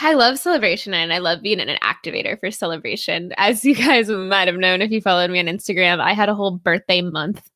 I 0.00 0.14
love 0.14 0.38
celebration 0.38 0.94
and 0.94 1.12
I 1.12 1.18
love 1.18 1.42
being 1.42 1.60
an 1.60 1.78
activator 1.82 2.38
for 2.38 2.50
celebration. 2.50 3.32
As 3.36 3.64
you 3.64 3.74
guys 3.74 4.08
might 4.08 4.48
have 4.48 4.56
known 4.56 4.82
if 4.82 4.90
you 4.90 5.00
followed 5.00 5.30
me 5.30 5.40
on 5.40 5.46
Instagram, 5.46 6.00
I 6.00 6.12
had 6.12 6.28
a 6.28 6.34
whole 6.34 6.52
birthday 6.52 7.02
month 7.02 7.50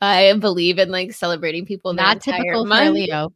I 0.00 0.32
believe 0.34 0.78
in 0.78 0.90
like 0.90 1.12
celebrating 1.12 1.66
people. 1.66 1.92
Not 1.92 2.20
typical 2.20 2.64
month. 2.64 2.86
for 2.86 2.92
Leo. 2.92 3.32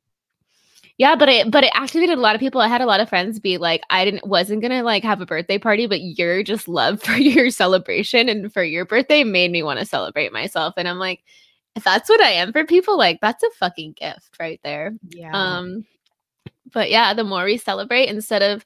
Yeah, 1.03 1.17
but 1.17 1.29
it 1.29 1.51
but 1.51 1.65
it 1.65 1.73
activated 1.75 2.17
a 2.17 2.21
lot 2.21 2.37
of 2.37 2.41
people. 2.41 2.61
I 2.61 2.69
had 2.69 2.81
a 2.81 2.87
lot 2.87 3.01
of 3.01 3.09
friends 3.09 3.41
be 3.41 3.59
like, 3.59 3.83
I 3.91 4.05
didn't 4.05 4.25
wasn't 4.25 4.63
gonna 4.63 4.85
like 4.85 5.03
have 5.03 5.21
a 5.21 5.27
birthday 5.27 5.59
party, 5.59 5.89
but 5.89 6.01
your 6.01 6.45
just 6.45 6.69
love 6.69 7.03
for 7.03 7.15
your 7.15 7.51
celebration 7.51 8.29
and 8.29 8.53
for 8.53 8.63
your 8.63 8.85
birthday 8.85 9.25
made 9.25 9.51
me 9.51 9.65
want 9.65 9.81
to 9.81 9.85
celebrate 9.85 10.33
myself. 10.33 10.75
And 10.77 10.87
I'm 10.87 11.01
like, 11.01 11.25
if 11.75 11.83
that's 11.83 12.09
what 12.09 12.21
I 12.21 12.31
am 12.31 12.53
for 12.53 12.65
people, 12.65 12.97
like 12.97 13.19
that's 13.21 13.43
a 13.43 13.51
fucking 13.59 13.95
gift 13.95 14.37
right 14.39 14.61
there. 14.63 14.93
Yeah. 15.09 15.33
Um, 15.35 15.85
but 16.73 16.89
yeah, 16.89 17.15
the 17.15 17.25
more 17.25 17.47
we 17.47 17.59
celebrate 17.59 18.09
instead 18.09 18.43
of 18.43 18.65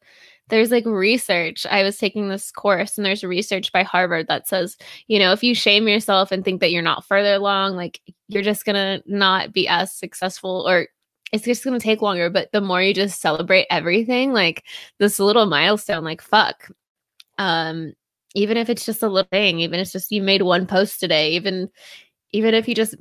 there's 0.51 0.71
like 0.71 0.85
research. 0.85 1.65
I 1.65 1.83
was 1.85 1.97
taking 1.97 2.29
this 2.29 2.53
course 2.53 2.99
and 2.99 3.07
there's 3.07 3.25
research 3.25 3.73
by 3.73 3.83
Harvard 3.83 4.29
that 4.29 4.47
says, 4.47 4.77
you 5.07 5.19
know, 5.19 5.33
if 5.33 5.43
you 5.43 5.55
shame 5.55 5.89
yourself 5.89 6.31
and 6.31 6.45
think 6.45 6.61
that 6.61 6.71
you're 6.71 6.83
not 6.83 7.07
further 7.07 7.33
along, 7.33 7.77
like 7.77 8.03
you're 8.29 8.43
just 8.43 8.67
going 8.67 8.77
to 8.77 9.03
not 9.07 9.55
be 9.55 9.67
as 9.67 9.91
successful 9.91 10.69
or 10.69 10.89
it's 11.33 11.45
just 11.45 11.65
going 11.65 11.79
to 11.79 11.83
take 11.83 12.03
longer. 12.03 12.31
But 12.31 12.51
the 12.53 12.61
more 12.61 12.83
you 12.83 12.95
just 12.95 13.21
celebrate 13.21 13.67
everything, 13.71 14.33
like 14.33 14.65
this 14.99 15.19
little 15.19 15.47
milestone, 15.47 16.05
like 16.05 16.21
fuck. 16.21 16.69
Um, 17.39 17.93
even 18.35 18.57
if 18.57 18.69
it's 18.69 18.85
just 18.85 19.03
a 19.03 19.09
little 19.09 19.29
thing, 19.31 19.61
even 19.61 19.81
if 19.81 19.85
it's 19.85 19.93
just 19.93 20.13
you 20.13 20.23
made 20.23 20.43
one 20.43 20.67
post 20.67 21.01
today, 21.01 21.33
even 21.33 21.71
even 22.33 22.55
if 22.55 22.69
you 22.69 22.75
just 22.75 22.95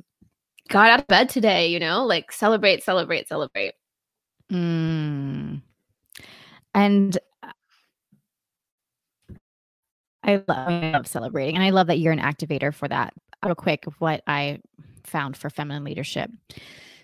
got 0.68 0.90
out 0.90 1.00
of 1.00 1.06
bed 1.06 1.28
today, 1.28 1.68
you 1.68 1.78
know, 1.78 2.04
like 2.04 2.32
celebrate, 2.32 2.82
celebrate, 2.82 3.28
celebrate. 3.28 3.74
Mm. 4.50 5.62
And 6.74 7.18
I 10.22 10.36
love, 10.36 10.48
I 10.48 10.90
love 10.92 11.06
celebrating, 11.06 11.54
and 11.54 11.64
I 11.64 11.70
love 11.70 11.86
that 11.86 11.98
you're 11.98 12.12
an 12.12 12.18
activator 12.18 12.74
for 12.74 12.88
that. 12.88 13.14
Real 13.44 13.54
quick, 13.54 13.84
what 13.98 14.22
I 14.26 14.60
found 15.04 15.36
for 15.36 15.50
feminine 15.50 15.84
leadership. 15.84 16.30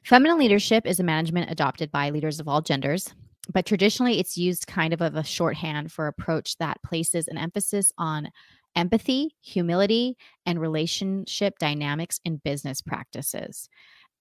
Feminine 0.04 0.38
leadership 0.38 0.86
is 0.86 0.98
a 1.00 1.04
management 1.04 1.50
adopted 1.50 1.90
by 1.92 2.10
leaders 2.10 2.40
of 2.40 2.48
all 2.48 2.60
genders, 2.60 3.14
but 3.52 3.66
traditionally 3.66 4.18
it's 4.18 4.36
used 4.36 4.66
kind 4.66 4.92
of 4.92 5.00
as 5.00 5.14
a 5.14 5.22
shorthand 5.22 5.92
for 5.92 6.06
approach 6.06 6.56
that 6.58 6.82
places 6.82 7.28
an 7.28 7.38
emphasis 7.38 7.92
on 7.98 8.30
empathy, 8.74 9.36
humility, 9.42 10.16
and 10.46 10.60
relationship 10.60 11.58
dynamics 11.58 12.20
in 12.24 12.36
business 12.38 12.80
practices. 12.80 13.68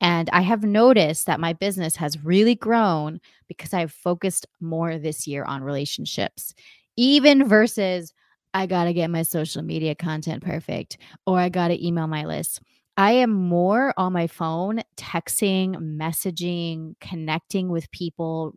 And 0.02 0.30
I 0.34 0.42
have 0.42 0.64
noticed 0.64 1.28
that 1.28 1.40
my 1.40 1.54
business 1.54 1.96
has 1.98 2.24
really 2.24 2.56
grown 2.56 3.20
because 3.48 3.74
I've 3.74 3.92
focused 3.92 4.48
more 4.60 4.98
this 4.98 5.28
year 5.28 5.44
on 5.46 5.64
relationships, 5.64 6.54
even 6.98 7.48
versus 7.48 8.14
I 8.54 8.66
got 8.66 8.86
to 8.86 8.94
get 8.94 9.10
my 9.10 9.22
social 9.24 9.62
media 9.62 9.96
content 9.96 10.44
perfect 10.44 10.98
or 11.26 11.40
I 11.40 11.50
got 11.50 11.70
to 11.70 11.86
email 11.86 12.08
my 12.08 12.26
list. 12.26 12.62
I 13.02 13.14
am 13.14 13.32
more 13.32 13.96
on 13.98 14.14
my 14.14 14.28
phone, 14.28 14.82
texting, 14.96 15.76
messaging, 15.76 16.94
connecting 17.00 17.70
with 17.70 17.90
people, 17.90 18.54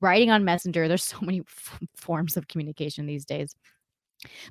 writing 0.00 0.30
on 0.32 0.44
Messenger. 0.44 0.88
There's 0.88 1.04
so 1.04 1.18
many 1.20 1.40
f- 1.40 1.80
forms 1.94 2.36
of 2.36 2.48
communication 2.48 3.06
these 3.06 3.24
days 3.24 3.54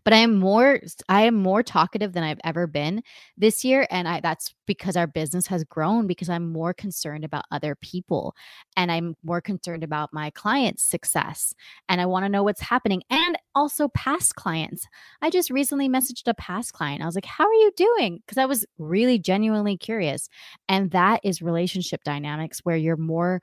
but 0.04 0.14
i 0.14 0.18
am 0.18 0.36
more 0.36 0.80
i 1.10 1.22
am 1.22 1.36
more 1.36 1.64
talkative 1.64 2.14
than 2.14 2.24
i've 2.24 2.40
ever 2.44 2.68
been 2.68 3.02
this 3.38 3.64
year 3.64 3.88
and 3.90 4.08
i 4.08 4.20
that's 4.20 4.54
because 4.66 4.96
our 4.96 5.08
business 5.08 5.48
has 5.48 5.64
grown 5.64 6.08
because 6.08 6.30
i'm 6.30 6.52
more 6.52 6.74
concerned 6.74 7.24
about 7.24 7.46
other 7.52 7.76
people 7.76 8.36
and 8.78 8.92
i'm 8.92 9.16
more 9.24 9.42
concerned 9.42 9.84
about 9.84 10.14
my 10.14 10.30
clients 10.32 10.84
success 10.84 11.54
and 11.90 12.02
i 12.02 12.06
want 12.06 12.24
to 12.26 12.30
know 12.30 12.44
what's 12.44 12.62
happening 12.62 13.02
and 13.10 13.38
also 13.56 13.88
past 13.90 14.36
clients. 14.36 14.88
I 15.22 15.30
just 15.30 15.52
recently 15.52 15.88
messaged 15.88 16.28
a 16.28 16.34
past 16.34 16.74
client 16.74 17.02
i 17.02 17.06
was 17.06 17.16
like 17.16 17.26
how 17.26 17.46
are 17.46 17.54
you 17.54 17.72
doing? 17.76 18.20
Because 18.26 18.38
i 18.38 18.46
was 18.46 18.66
really 18.78 19.20
genuinely 19.20 19.78
curious 19.78 20.30
and 20.70 20.92
that 20.92 21.20
is 21.24 21.42
relationship 21.42 22.04
dynamics 22.04 22.60
where 22.64 22.78
you're 22.78 22.98
more 22.98 23.42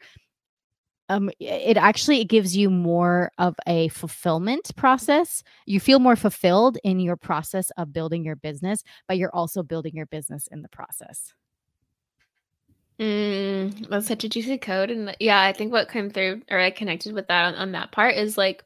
um, 1.11 1.29
it 1.41 1.77
actually 1.77 2.21
it 2.21 2.29
gives 2.29 2.57
you 2.57 2.71
more 2.71 3.33
of 3.37 3.57
a 3.67 3.89
fulfillment 3.89 4.71
process. 4.77 5.43
You 5.67 5.81
feel 5.81 5.99
more 5.99 6.15
fulfilled 6.15 6.79
in 6.85 7.01
your 7.01 7.17
process 7.17 7.71
of 7.77 7.93
building 7.93 8.25
your 8.25 8.37
business, 8.37 8.85
but 9.09 9.19
you're 9.19 9.35
also 9.35 9.65
building 9.65 9.97
your 9.97 10.07
business 10.07 10.47
in 10.53 10.63
the 10.63 10.69
process. 10.69 11.35
Mm, 13.01 13.89
that's 13.89 14.07
such 14.07 14.23
a 14.23 14.29
juicy 14.29 14.57
code, 14.57 14.91
and 14.91 15.17
yeah, 15.19 15.41
I 15.43 15.53
think 15.53 15.73
what 15.73 15.91
came 15.91 16.11
through 16.11 16.43
or 16.49 16.61
I 16.61 16.71
connected 16.71 17.13
with 17.13 17.27
that 17.27 17.47
on, 17.47 17.55
on 17.57 17.73
that 17.73 17.91
part 17.91 18.15
is 18.15 18.39
like 18.39 18.63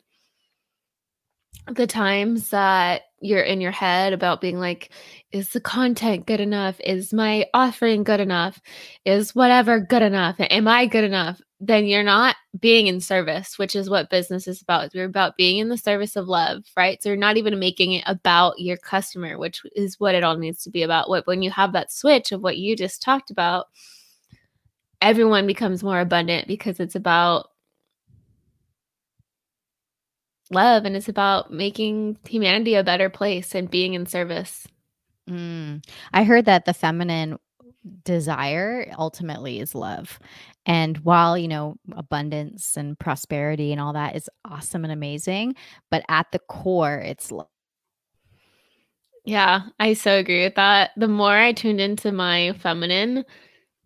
the 1.67 1.87
times 1.87 2.51
that 2.51 3.03
you're 3.21 3.41
in 3.41 3.63
your 3.63 3.73
head 3.73 4.13
about 4.13 4.43
being 4.43 4.59
like, 4.59 4.91
is 5.33 5.49
the 5.51 5.61
content 5.61 6.27
good 6.27 6.41
enough? 6.41 6.79
Is 6.85 7.15
my 7.15 7.47
offering 7.55 8.05
good 8.05 8.21
enough? 8.21 8.61
Is 9.07 9.35
whatever 9.35 9.81
good 9.81 10.03
enough? 10.03 10.37
Am 10.39 10.69
I 10.69 10.85
good 10.85 11.05
enough? 11.05 11.41
Then 11.61 11.87
you're 11.87 12.03
not 12.03 12.37
being 12.59 12.89
in 12.89 13.01
service, 13.01 13.59
which 13.59 13.77
is 13.77 13.89
what 13.89 14.11
business 14.11 14.47
is 14.49 14.61
about. 14.61 14.95
You're 14.95 15.05
about 15.05 15.37
being 15.37 15.59
in 15.59 15.69
the 15.69 15.79
service 15.79 16.17
of 16.17 16.29
love, 16.29 16.65
right? 16.77 17.03
So 17.03 17.09
you're 17.09 17.17
not 17.17 17.37
even 17.37 17.59
making 17.59 17.93
it 17.93 18.05
about 18.07 18.59
your 18.59 18.77
customer, 18.77 19.39
which 19.39 19.63
is 19.75 19.99
what 20.01 20.15
it 20.15 20.25
all 20.25 20.37
needs 20.37 20.63
to 20.65 20.71
be 20.71 20.83
about. 20.83 21.09
What 21.09 21.27
when 21.27 21.43
you 21.43 21.51
have 21.51 21.73
that 21.73 21.93
switch 21.93 22.33
of 22.33 22.43
what 22.43 22.59
you 22.59 22.77
just 22.77 23.03
talked 23.03 23.31
about, 23.31 23.67
everyone 25.01 25.47
becomes 25.47 25.85
more 25.85 26.01
abundant 26.01 26.49
because 26.49 26.81
it's 26.81 26.97
about 26.97 27.49
love 30.51 30.85
and 30.85 30.97
it's 30.97 31.09
about 31.09 31.53
making 31.53 32.19
humanity 32.29 32.75
a 32.75 32.85
better 32.85 33.09
place 33.09 33.55
and 33.55 33.71
being 33.71 33.95
in 33.95 34.07
service. 34.07 34.67
Mm. 35.29 35.85
I 36.13 36.25
heard 36.25 36.45
that 36.47 36.65
the 36.65 36.75
feminine 36.75 37.39
desire 38.05 38.91
ultimately 38.99 39.61
is 39.61 39.75
love. 39.75 40.19
And 40.67 40.99
while, 40.99 41.37
you 41.37 41.49
know, 41.49 41.77
abundance 41.93 42.77
and 42.77 42.99
prosperity 42.99 43.73
and 43.73 43.81
all 43.81 43.93
that 43.93 44.17
is 44.17 44.31
awesome 44.45 44.85
and 44.85 44.93
amazing, 44.93 45.55
but 45.91 46.05
at 46.09 46.27
the 46.33 46.39
core, 46.39 46.99
it's 46.99 47.31
love. 47.31 47.49
Yeah, 49.25 49.63
I 49.81 49.95
so 49.95 50.19
agree 50.19 50.45
with 50.45 50.55
that. 50.57 50.91
The 50.97 51.09
more 51.09 51.37
I 51.37 51.53
tuned 51.53 51.81
into 51.81 52.13
my 52.13 52.53
feminine, 52.61 53.25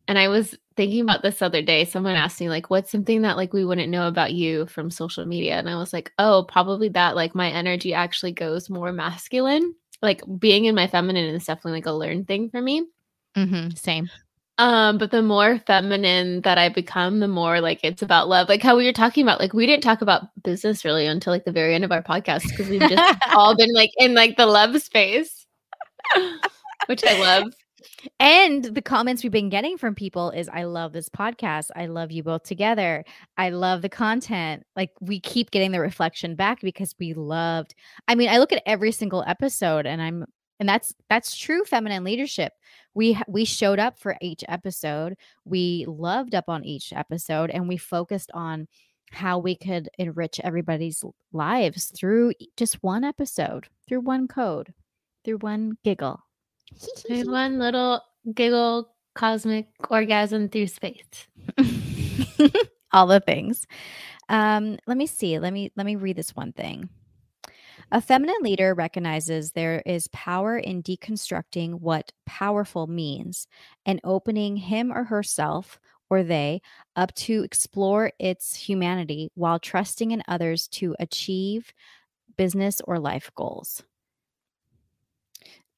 and 0.08 0.18
I 0.18 0.28
was 0.28 0.56
thinking 0.76 1.02
about 1.02 1.22
this 1.22 1.42
other 1.42 1.62
day, 1.62 1.84
someone 1.84 2.16
asked 2.16 2.40
me, 2.40 2.48
like, 2.48 2.70
what's 2.70 2.90
something 2.90 3.22
that 3.22 3.36
like 3.36 3.52
we 3.52 3.64
wouldn't 3.64 3.90
know 3.90 4.08
about 4.08 4.32
you 4.32 4.66
from 4.66 4.90
social 4.90 5.26
media? 5.26 5.54
And 5.58 5.68
I 5.68 5.76
was 5.76 5.92
like, 5.92 6.12
oh, 6.18 6.44
probably 6.48 6.88
that 6.90 7.14
like 7.14 7.34
my 7.34 7.50
energy 7.50 7.94
actually 7.94 8.32
goes 8.32 8.70
more 8.70 8.90
masculine. 8.92 9.74
Like 10.02 10.22
being 10.38 10.64
in 10.64 10.74
my 10.74 10.86
feminine 10.86 11.34
is 11.34 11.44
definitely 11.44 11.72
like 11.72 11.86
a 11.86 11.92
learned 11.92 12.26
thing 12.26 12.50
for 12.50 12.62
me. 12.62 12.86
Mm-hmm, 13.38 13.70
same. 13.76 14.10
Um, 14.58 14.98
but 14.98 15.12
the 15.12 15.22
more 15.22 15.60
feminine 15.60 16.40
that 16.40 16.58
I 16.58 16.68
become, 16.68 17.20
the 17.20 17.28
more 17.28 17.60
like 17.60 17.78
it's 17.84 18.02
about 18.02 18.28
love. 18.28 18.48
Like 18.48 18.62
how 18.62 18.76
we 18.76 18.84
were 18.84 18.92
talking 18.92 19.22
about, 19.22 19.38
like 19.38 19.54
we 19.54 19.66
didn't 19.66 19.84
talk 19.84 20.02
about 20.02 20.24
business 20.42 20.84
really 20.84 21.06
until 21.06 21.32
like 21.32 21.44
the 21.44 21.52
very 21.52 21.76
end 21.76 21.84
of 21.84 21.92
our 21.92 22.02
podcast 22.02 22.48
because 22.48 22.68
we've 22.68 22.80
just 22.80 23.18
all 23.32 23.54
been 23.56 23.72
like 23.72 23.90
in 23.98 24.14
like 24.14 24.36
the 24.36 24.46
love 24.46 24.80
space, 24.82 25.46
which 26.86 27.04
I 27.04 27.20
love. 27.20 27.52
And 28.18 28.64
the 28.64 28.82
comments 28.82 29.22
we've 29.22 29.30
been 29.30 29.48
getting 29.48 29.78
from 29.78 29.94
people 29.94 30.30
is 30.30 30.48
I 30.48 30.64
love 30.64 30.92
this 30.92 31.08
podcast. 31.08 31.70
I 31.76 31.86
love 31.86 32.10
you 32.10 32.24
both 32.24 32.42
together. 32.42 33.04
I 33.36 33.50
love 33.50 33.82
the 33.82 33.88
content. 33.88 34.64
Like 34.74 34.90
we 35.00 35.20
keep 35.20 35.52
getting 35.52 35.70
the 35.70 35.80
reflection 35.80 36.34
back 36.34 36.60
because 36.62 36.96
we 36.98 37.14
loved. 37.14 37.76
I 38.08 38.16
mean, 38.16 38.28
I 38.28 38.38
look 38.38 38.52
at 38.52 38.62
every 38.66 38.90
single 38.90 39.22
episode 39.24 39.86
and 39.86 40.02
I'm 40.02 40.26
and 40.60 40.68
that's 40.68 40.94
that's 41.08 41.36
true 41.36 41.64
feminine 41.64 42.02
leadership 42.02 42.52
we 42.98 43.16
we 43.28 43.44
showed 43.44 43.78
up 43.78 43.98
for 43.98 44.16
each 44.20 44.42
episode 44.48 45.16
we 45.44 45.84
loved 45.86 46.34
up 46.34 46.48
on 46.48 46.64
each 46.64 46.92
episode 46.92 47.48
and 47.50 47.68
we 47.68 47.76
focused 47.76 48.30
on 48.34 48.66
how 49.12 49.38
we 49.38 49.54
could 49.54 49.88
enrich 49.98 50.40
everybody's 50.42 51.04
lives 51.32 51.92
through 51.96 52.32
just 52.56 52.82
one 52.82 53.04
episode 53.04 53.68
through 53.86 54.00
one 54.00 54.26
code 54.26 54.74
through 55.24 55.38
one 55.38 55.76
giggle. 55.84 56.20
Through 57.06 57.24
one 57.30 57.58
little 57.58 58.02
giggle 58.34 58.90
cosmic 59.14 59.68
orgasm 59.90 60.48
through 60.48 60.68
space. 60.68 61.28
All 62.92 63.06
the 63.06 63.20
things. 63.20 63.66
Um 64.28 64.78
let 64.86 64.96
me 64.96 65.06
see 65.06 65.38
let 65.38 65.52
me 65.52 65.70
let 65.76 65.86
me 65.86 65.96
read 65.96 66.16
this 66.16 66.34
one 66.34 66.52
thing 66.52 66.88
a 67.90 68.00
feminine 68.00 68.42
leader 68.42 68.74
recognizes 68.74 69.52
there 69.52 69.82
is 69.86 70.08
power 70.08 70.58
in 70.58 70.82
deconstructing 70.82 71.80
what 71.80 72.12
powerful 72.26 72.86
means 72.86 73.46
and 73.86 74.00
opening 74.04 74.56
him 74.56 74.92
or 74.92 75.04
herself 75.04 75.80
or 76.10 76.22
they 76.22 76.60
up 76.96 77.14
to 77.14 77.42
explore 77.42 78.12
its 78.18 78.54
humanity 78.54 79.30
while 79.34 79.58
trusting 79.58 80.10
in 80.10 80.22
others 80.28 80.68
to 80.68 80.94
achieve 80.98 81.72
business 82.36 82.80
or 82.86 82.98
life 82.98 83.30
goals. 83.34 83.82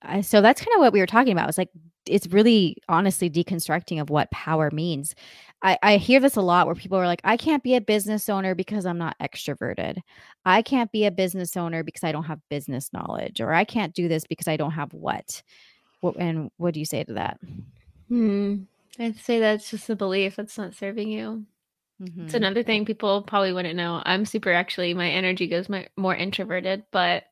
Uh, 0.03 0.23
so 0.23 0.41
that's 0.41 0.61
kind 0.61 0.75
of 0.75 0.81
what 0.81 0.93
we 0.93 1.01
were 1.01 1.07
talking 1.07 1.33
about. 1.33 1.49
It's 1.49 1.59
like 1.59 1.71
it's 2.07 2.27
really 2.29 2.77
honestly 2.89 3.29
deconstructing 3.29 4.01
of 4.01 4.09
what 4.11 4.31
power 4.31 4.71
means. 4.71 5.15
I, 5.63 5.79
I 5.83 5.97
hear 5.97 6.21
this 6.21 6.37
a 6.37 6.41
lot 6.41 6.67
where 6.67 6.75
people 6.75 6.99
are 6.99 7.07
like, 7.07 7.21
I 7.23 7.37
can't 7.37 7.63
be 7.63 7.77
a 7.77 7.81
business 7.81 8.29
owner 8.29 8.55
because 8.55 8.87
I'm 8.87 8.99
not 8.99 9.17
extroverted. 9.21 9.99
I 10.45 10.63
can't 10.63 10.91
be 10.91 11.05
a 11.05 11.11
business 11.11 11.57
owner 11.57 11.83
because 11.83 12.05
I 12.05 12.13
don't 12.13 12.25
have 12.25 12.41
business 12.49 12.91
knowledge, 12.93 13.41
or 13.41 13.53
I 13.53 13.65
can't 13.65 13.95
do 13.95 14.09
this 14.09 14.25
because 14.27 14.49
I 14.49 14.57
don't 14.57 14.71
have 14.71 14.95
what. 14.95 15.43
what 16.01 16.17
and 16.17 16.51
what 16.57 16.75
do 16.75 16.81
you 16.81 16.87
say 16.87 17.05
to 17.05 17.13
that? 17.15 17.39
Hmm. 18.09 18.57
I'd 18.99 19.19
say 19.19 19.39
that's 19.39 19.71
just 19.71 19.89
a 19.91 19.97
belief 19.97 20.37
that's 20.37 20.59
not 20.59 20.75
serving 20.75 21.09
you. 21.09 21.45
Mm-hmm. 22.03 22.25
It's 22.25 22.35
another 22.35 22.63
thing 22.63 22.85
people 22.85 23.23
probably 23.23 23.53
wouldn't 23.53 23.77
know. 23.77 24.03
I'm 24.05 24.25
super 24.25 24.53
actually, 24.53 24.95
my 24.95 25.09
energy 25.11 25.47
goes 25.47 25.69
my, 25.69 25.89
more 25.97 26.15
introverted, 26.15 26.85
but 26.91 27.25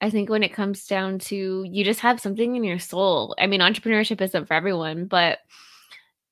I 0.00 0.10
think 0.10 0.30
when 0.30 0.44
it 0.44 0.52
comes 0.52 0.86
down 0.86 1.18
to 1.20 1.64
you 1.68 1.84
just 1.84 2.00
have 2.00 2.20
something 2.20 2.54
in 2.54 2.62
your 2.62 2.78
soul. 2.78 3.34
I 3.38 3.48
mean, 3.48 3.60
entrepreneurship 3.60 4.20
isn't 4.20 4.46
for 4.46 4.54
everyone, 4.54 5.06
but 5.06 5.40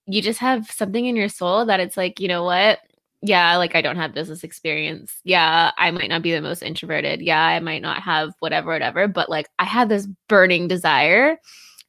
you 0.06 0.22
just 0.22 0.38
have 0.38 0.70
something 0.70 1.06
in 1.06 1.16
your 1.16 1.28
soul 1.28 1.66
that 1.66 1.80
it's 1.80 1.96
like, 1.96 2.20
you 2.20 2.28
know 2.28 2.44
what? 2.44 2.80
Yeah, 3.22 3.56
like 3.56 3.74
I 3.74 3.82
don't 3.82 3.96
have 3.96 4.14
business 4.14 4.44
experience. 4.44 5.14
Yeah, 5.24 5.72
I 5.78 5.90
might 5.90 6.08
not 6.08 6.22
be 6.22 6.32
the 6.32 6.40
most 6.40 6.62
introverted. 6.62 7.20
Yeah, 7.20 7.42
I 7.42 7.58
might 7.60 7.82
not 7.82 8.02
have 8.02 8.32
whatever, 8.38 8.70
whatever, 8.70 9.08
but 9.08 9.28
like 9.28 9.48
I 9.58 9.64
have 9.64 9.88
this 9.88 10.06
burning 10.28 10.68
desire 10.68 11.38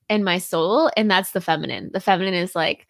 in 0.10 0.24
my 0.24 0.38
soul, 0.38 0.90
and 0.98 1.12
that's 1.12 1.32
the 1.32 1.42
feminine. 1.42 1.92
The 1.94 2.00
feminine 2.00 2.34
is 2.34 2.56
like, 2.56 2.88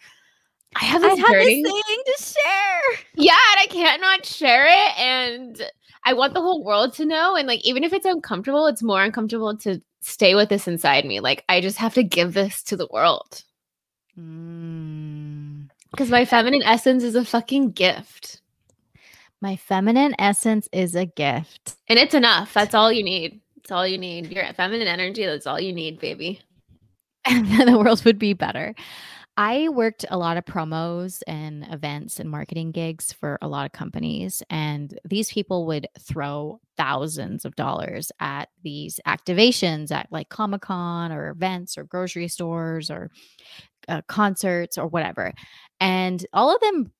I 0.75 0.85
have 0.85 1.01
this 1.01 1.13
I 1.13 1.15
have 1.15 1.27
burning 1.27 1.63
this 1.63 1.73
thing 1.73 2.03
to 2.05 2.23
share. 2.23 3.03
Yeah, 3.15 3.37
and 3.51 3.59
I 3.59 3.67
can't 3.69 4.01
not 4.01 4.25
share 4.25 4.65
it. 4.65 4.99
And 4.99 5.61
I 6.05 6.13
want 6.13 6.33
the 6.33 6.41
whole 6.41 6.63
world 6.63 6.93
to 6.95 7.05
know. 7.05 7.35
And 7.35 7.47
like, 7.47 7.65
even 7.65 7.83
if 7.83 7.91
it's 7.91 8.05
uncomfortable, 8.05 8.67
it's 8.67 8.83
more 8.83 9.03
uncomfortable 9.03 9.57
to 9.57 9.81
stay 10.01 10.35
with 10.35 10.49
this 10.49 10.67
inside 10.67 11.05
me. 11.05 11.19
Like, 11.19 11.43
I 11.49 11.59
just 11.59 11.77
have 11.77 11.95
to 11.95 12.03
give 12.03 12.33
this 12.33 12.61
to 12.63 12.77
the 12.77 12.87
world. 12.91 13.43
Mm. 14.17 15.16
Because 15.91 16.09
my 16.09 16.25
feminine 16.25 16.63
essence 16.63 17.03
is 17.03 17.15
a 17.15 17.25
fucking 17.25 17.71
gift. 17.71 18.41
My 19.41 19.55
feminine 19.55 20.15
essence 20.17 20.67
is 20.71 20.95
a 20.95 21.05
gift. 21.05 21.75
And 21.87 21.99
it's 21.99 22.13
enough. 22.13 22.53
That's 22.53 22.73
all 22.73 22.91
you 22.91 23.03
need. 23.03 23.39
It's 23.57 23.71
all 23.71 23.87
you 23.87 23.97
need. 23.97 24.31
Your 24.31 24.45
feminine 24.53 24.87
energy, 24.87 25.25
that's 25.25 25.45
all 25.45 25.59
you 25.59 25.73
need, 25.73 25.99
baby. 25.99 26.41
And 27.25 27.45
then 27.51 27.71
the 27.71 27.77
world 27.77 28.03
would 28.05 28.19
be 28.19 28.33
better. 28.33 28.73
I 29.39 29.69
worked 29.69 30.03
a 30.09 30.17
lot 30.17 30.37
of 30.37 30.45
promos 30.45 31.21
and 31.27 31.63
events 31.71 32.19
and 32.19 32.27
marketing 32.27 32.71
gigs 32.71 33.13
for 33.13 33.37
a 33.39 33.47
lot 33.47 33.67
of 33.67 33.71
companies. 33.71 34.41
And 34.49 34.99
these 35.05 35.31
people 35.31 35.67
would 35.67 35.87
throw 35.99 36.59
thousands 36.75 37.45
of 37.45 37.55
dollars 37.55 38.11
at 38.19 38.49
these 38.63 38.99
activations 39.05 39.91
at 39.91 40.07
like 40.11 40.29
Comic 40.29 40.61
Con 40.61 41.11
or 41.11 41.29
events 41.29 41.77
or 41.77 41.83
grocery 41.83 42.27
stores 42.27 42.89
or 42.89 43.11
uh, 43.87 44.01
concerts 44.07 44.75
or 44.75 44.87
whatever. 44.87 45.31
And 45.79 46.25
all 46.33 46.53
of 46.53 46.59
them 46.61 46.91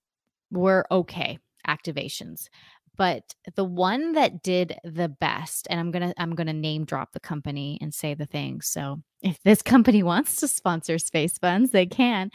were 0.52 0.86
okay 0.92 1.40
activations 1.68 2.50
but 2.98 3.24
the 3.56 3.64
one 3.64 4.14
that 4.14 4.44
did 4.44 4.78
the 4.84 5.08
best 5.08 5.68
and 5.70 5.80
i'm 5.80 5.92
gonna 5.92 6.14
i'm 6.18 6.36
gonna 6.36 6.54
name 6.54 6.86
drop 6.86 7.14
the 7.14 7.20
company 7.20 7.78
and 7.82 7.94
say 7.94 8.14
the 8.14 8.26
thing 8.26 8.62
so 8.62 9.02
if 9.22 9.42
this 9.44 9.62
company 9.64 10.04
wants 10.04 10.38
to 10.38 10.48
sponsor 10.48 10.98
space 10.98 11.38
buns 11.38 11.72
they 11.72 11.86
can 11.86 12.30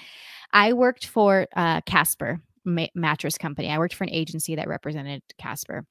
i 0.52 0.72
worked 0.72 1.06
for 1.06 1.46
uh, 1.56 1.80
casper 1.82 2.40
ma- 2.64 2.86
mattress 2.94 3.36
company 3.36 3.68
i 3.68 3.78
worked 3.78 3.94
for 3.94 4.04
an 4.04 4.10
agency 4.10 4.54
that 4.54 4.68
represented 4.68 5.22
casper 5.38 5.84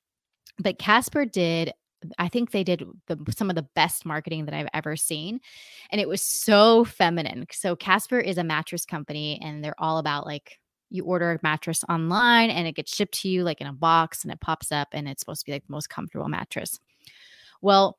but 0.58 0.80
casper 0.80 1.26
did 1.26 1.74
I 2.18 2.30
think 2.30 2.52
they 2.52 2.64
did 2.64 2.84
the, 3.08 3.18
some 3.36 3.50
of 3.50 3.56
the 3.56 3.68
best 3.76 4.06
marketing 4.06 4.46
that 4.46 4.56
I've 4.56 4.70
ever 4.74 4.96
seen. 4.96 5.40
And 5.92 6.02
it 6.02 6.08
was 6.08 6.22
so 6.22 6.84
feminine. 6.84 7.46
So 7.52 7.76
Casper 7.76 8.20
is 8.20 8.38
a 8.38 8.44
mattress 8.44 8.86
company 8.86 9.40
and 9.42 9.64
they're 9.64 9.80
all 9.80 10.00
about 10.00 10.26
like 10.26 10.58
you 10.92 11.06
order 11.06 11.32
a 11.32 11.40
mattress 11.42 11.84
online 11.90 12.50
and 12.50 12.68
it 12.68 12.76
gets 12.76 12.96
shipped 12.96 13.22
to 13.22 13.30
you 13.30 13.44
like 13.44 13.62
in 13.62 13.68
a 13.68 13.74
box 13.74 14.24
and 14.24 14.32
it 14.32 14.42
pops 14.42 14.72
up 14.72 14.90
and 14.92 15.08
it's 15.08 15.22
supposed 15.22 15.42
to 15.42 15.46
be 15.46 15.54
like 15.54 15.66
the 15.66 15.72
most 15.72 15.90
comfortable 15.90 16.28
mattress. 16.28 16.80
Well, 17.62 17.98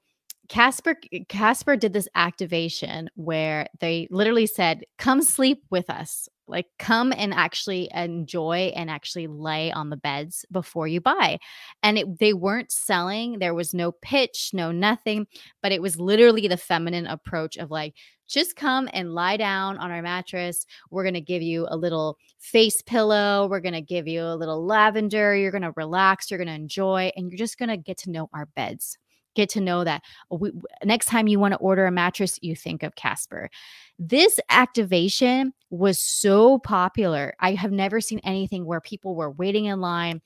Casper 0.48 0.96
Casper 1.28 1.76
did 1.76 1.92
this 1.92 2.08
activation 2.14 3.08
where 3.14 3.68
they 3.80 4.06
literally 4.10 4.46
said, 4.46 4.84
"Come 4.98 5.22
sleep 5.22 5.62
with 5.70 5.88
us. 5.88 6.28
Like 6.46 6.66
come 6.78 7.12
and 7.16 7.32
actually 7.32 7.88
enjoy 7.94 8.72
and 8.76 8.90
actually 8.90 9.28
lay 9.28 9.72
on 9.72 9.88
the 9.88 9.96
beds 9.96 10.44
before 10.50 10.88
you 10.88 11.00
buy." 11.00 11.38
And 11.82 11.96
it, 11.96 12.18
they 12.18 12.34
weren't 12.34 12.70
selling. 12.72 13.38
There 13.38 13.54
was 13.54 13.72
no 13.72 13.92
pitch, 13.92 14.50
no 14.52 14.72
nothing, 14.72 15.26
but 15.62 15.72
it 15.72 15.80
was 15.80 15.98
literally 15.98 16.48
the 16.48 16.56
feminine 16.56 17.06
approach 17.06 17.56
of 17.56 17.70
like, 17.70 17.94
just 18.32 18.56
come 18.56 18.88
and 18.92 19.14
lie 19.14 19.36
down 19.36 19.78
on 19.78 19.90
our 19.90 20.02
mattress. 20.02 20.66
We're 20.90 21.04
going 21.04 21.14
to 21.14 21.20
give 21.20 21.42
you 21.42 21.66
a 21.68 21.76
little 21.76 22.16
face 22.38 22.80
pillow. 22.82 23.46
We're 23.50 23.60
going 23.60 23.74
to 23.74 23.80
give 23.80 24.08
you 24.08 24.22
a 24.22 24.36
little 24.36 24.64
lavender. 24.64 25.36
You're 25.36 25.50
going 25.50 25.62
to 25.62 25.72
relax. 25.76 26.30
You're 26.30 26.38
going 26.38 26.48
to 26.48 26.54
enjoy, 26.54 27.12
and 27.16 27.30
you're 27.30 27.38
just 27.38 27.58
going 27.58 27.68
to 27.68 27.76
get 27.76 27.98
to 27.98 28.10
know 28.10 28.30
our 28.32 28.46
beds 28.46 28.98
get 29.34 29.48
to 29.48 29.60
know 29.60 29.84
that 29.84 30.02
we, 30.30 30.52
next 30.84 31.06
time 31.06 31.26
you 31.26 31.38
want 31.38 31.52
to 31.52 31.58
order 31.58 31.86
a 31.86 31.90
mattress, 31.90 32.38
you 32.42 32.54
think 32.54 32.82
of 32.82 32.94
Casper. 32.96 33.48
This 33.98 34.38
activation 34.50 35.54
was 35.70 35.98
so 35.98 36.58
popular. 36.58 37.34
I 37.40 37.54
have 37.54 37.72
never 37.72 38.00
seen 38.00 38.20
anything 38.24 38.66
where 38.66 38.80
people 38.80 39.14
were 39.14 39.30
waiting 39.30 39.66
in 39.66 39.80
line 39.80 40.20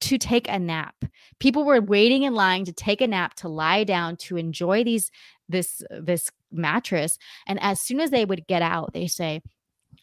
to 0.00 0.18
take 0.18 0.48
a 0.48 0.58
nap. 0.58 0.94
People 1.38 1.64
were 1.64 1.80
waiting 1.80 2.24
in 2.24 2.34
line 2.34 2.64
to 2.66 2.72
take 2.72 3.00
a 3.00 3.06
nap, 3.06 3.34
to 3.34 3.48
lie 3.48 3.84
down, 3.84 4.16
to 4.16 4.36
enjoy 4.36 4.84
these 4.84 5.10
this 5.48 5.82
this 5.90 6.30
mattress. 6.56 7.18
And 7.46 7.58
as 7.62 7.80
soon 7.80 8.00
as 8.00 8.10
they 8.10 8.24
would 8.24 8.46
get 8.46 8.62
out, 8.62 8.92
they 8.92 9.06
say, 9.06 9.42